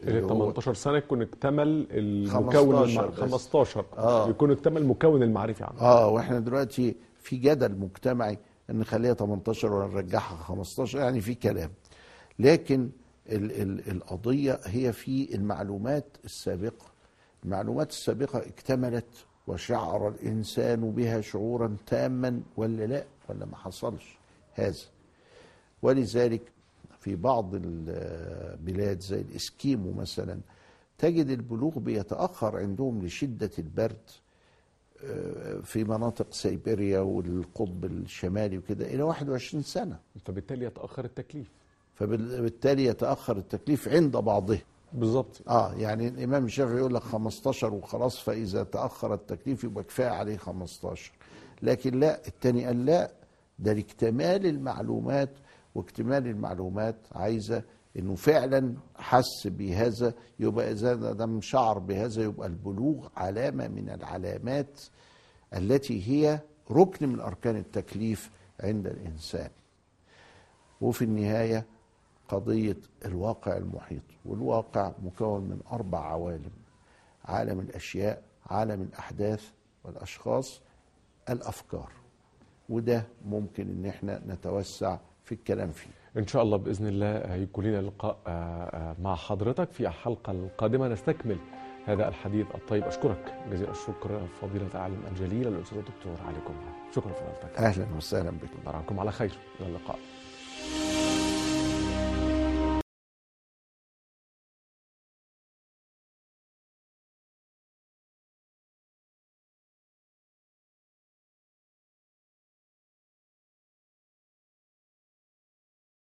اللي 0.03 0.21
هو 0.23 0.27
18 0.27 0.73
سنة 0.73 0.97
يكون 0.97 1.21
اكتمل 1.21 1.87
المكون 1.91 2.49
15 2.53 2.83
المع... 2.83 3.05
بس. 3.05 3.19
15 3.19 3.85
آه. 3.97 4.29
يكون 4.29 4.51
اكتمل 4.51 4.81
المكون 4.81 5.23
المعرفي 5.23 5.63
عنه. 5.63 5.79
آه 5.81 6.07
وإحنا 6.09 6.39
دلوقتي 6.39 6.95
في 7.19 7.35
جدل 7.37 7.75
مجتمعي 7.79 8.37
إن 8.69 8.79
نخليها 8.79 9.13
18 9.13 9.73
ولا 9.73 9.87
نرجعها 9.87 10.35
15 10.43 10.99
يعني 10.99 11.21
في 11.21 11.35
كلام. 11.35 11.69
لكن 12.39 12.89
ال 13.29 13.61
ال 13.61 13.91
القضية 13.91 14.59
هي 14.65 14.93
في 14.93 15.35
المعلومات 15.35 16.05
السابقة. 16.25 16.85
المعلومات 17.45 17.89
السابقة 17.89 18.39
اكتملت 18.39 19.25
وشعر 19.47 20.07
الإنسان 20.07 20.91
بها 20.91 21.21
شعورا 21.21 21.75
تاما 21.85 22.41
ولا 22.57 22.85
لا؟ 22.85 23.03
ولا 23.29 23.45
ما 23.45 23.55
حصلش 23.57 24.17
هذا. 24.53 24.77
ولذلك 25.81 26.41
في 26.99 27.15
بعض 27.15 27.51
البلاد 27.55 28.99
زي 28.99 29.21
الإسكيمو 29.21 29.91
مثلا 29.91 30.39
تجد 30.97 31.29
البلوغ 31.29 31.79
بيتأخر 31.79 32.57
عندهم 32.57 33.05
لشدة 33.05 33.51
البرد 33.59 33.97
في 35.63 35.83
مناطق 35.83 36.33
سيبيريا 36.33 36.99
والقطب 36.99 37.85
الشمالي 37.85 38.57
وكده 38.57 38.85
إلى 38.85 39.03
21 39.03 39.63
سنة. 39.63 39.99
فبالتالي 40.25 40.65
يتأخر 40.65 41.05
التكليف. 41.05 41.51
فبالتالي 41.95 42.85
يتأخر 42.85 43.37
التكليف 43.37 43.87
عند 43.87 44.17
بعضهم. 44.17 44.59
بالظبط 44.93 45.41
آه 45.49 45.73
يعني 45.73 46.07
الإمام 46.07 46.45
الشافعي 46.45 46.77
يقول 46.77 46.93
لك 46.95 47.01
15 47.01 47.73
وخلاص 47.73 48.19
فإذا 48.19 48.63
تأخر 48.63 49.13
التكليف 49.13 49.63
يبقى 49.63 49.83
كفاية 49.83 50.07
عليه 50.09 50.37
15 50.37 51.11
لكن 51.63 51.99
لا 51.99 52.27
التاني 52.27 52.65
قال 52.65 52.85
لا 52.85 53.11
ده 53.59 53.73
لاكتمال 53.73 54.45
المعلومات 54.45 55.29
واكتمال 55.75 56.27
المعلومات 56.27 56.95
عايزة 57.11 57.63
إنه 57.99 58.15
فعلا 58.15 58.75
حس 58.95 59.47
بهذا 59.47 60.13
يبقى 60.39 60.71
إذا 60.71 60.93
دام 61.13 61.41
شعر 61.41 61.79
بهذا 61.79 62.23
يبقى 62.23 62.47
البلوغ 62.47 63.07
علامة 63.15 63.67
من 63.67 63.89
العلامات 63.89 64.81
التي 65.53 66.07
هي 66.09 66.39
ركن 66.71 67.09
من 67.09 67.19
أركان 67.19 67.55
التكليف 67.55 68.31
عند 68.59 68.87
الإنسان. 68.87 69.49
وفي 70.81 71.01
النهاية 71.03 71.65
قضية 72.29 72.77
الواقع 73.05 73.57
المحيط 73.57 74.01
والواقع 74.25 74.91
مكون 75.03 75.41
من 75.43 75.59
أربع 75.71 75.99
عوالم 75.99 76.51
عالم 77.25 77.59
الأشياء 77.59 78.23
عالم 78.45 78.81
الأحداث 78.81 79.43
والأشخاص 79.83 80.61
الأفكار. 81.29 81.91
وده 82.69 83.03
ممكن 83.25 83.69
إن 83.69 83.85
إحنا 83.85 84.21
نتوسع 84.27 84.97
في 85.23 85.31
الكلام 85.31 85.69
فيه. 85.71 85.89
إن 86.17 86.27
شاء 86.27 86.43
الله 86.43 86.57
بإذن 86.57 86.87
الله 86.87 87.17
هيكون 87.33 87.65
لنا 87.65 87.81
لقاء 87.81 88.17
آه، 88.27 88.31
آه، 88.31 88.95
مع 89.01 89.15
حضرتك 89.15 89.71
في 89.71 89.87
الحلقة 89.87 90.31
القادمة. 90.31 90.87
نستكمل 90.87 91.37
هذا 91.85 92.07
الحديث 92.07 92.47
الطيب. 92.55 92.83
أشكرك 92.83 93.33
جزيل 93.51 93.69
الشكر 93.69 94.27
فضيلة 94.41 94.67
العالم 94.75 95.01
الجليل 95.11 95.47
الأستاذ 95.47 95.77
الدكتور 95.77 96.15
علي 96.27 96.37
كمرة 96.47 96.75
شكرا 96.95 97.13
فضيلتك. 97.13 97.57
أهلا 97.59 97.85
وسهلا 97.97 98.29
بكم. 98.31 98.59
نراكم 98.67 98.99
على 98.99 99.11
خير. 99.11 99.31
إلى 99.59 99.67
اللقاء. 99.69 99.99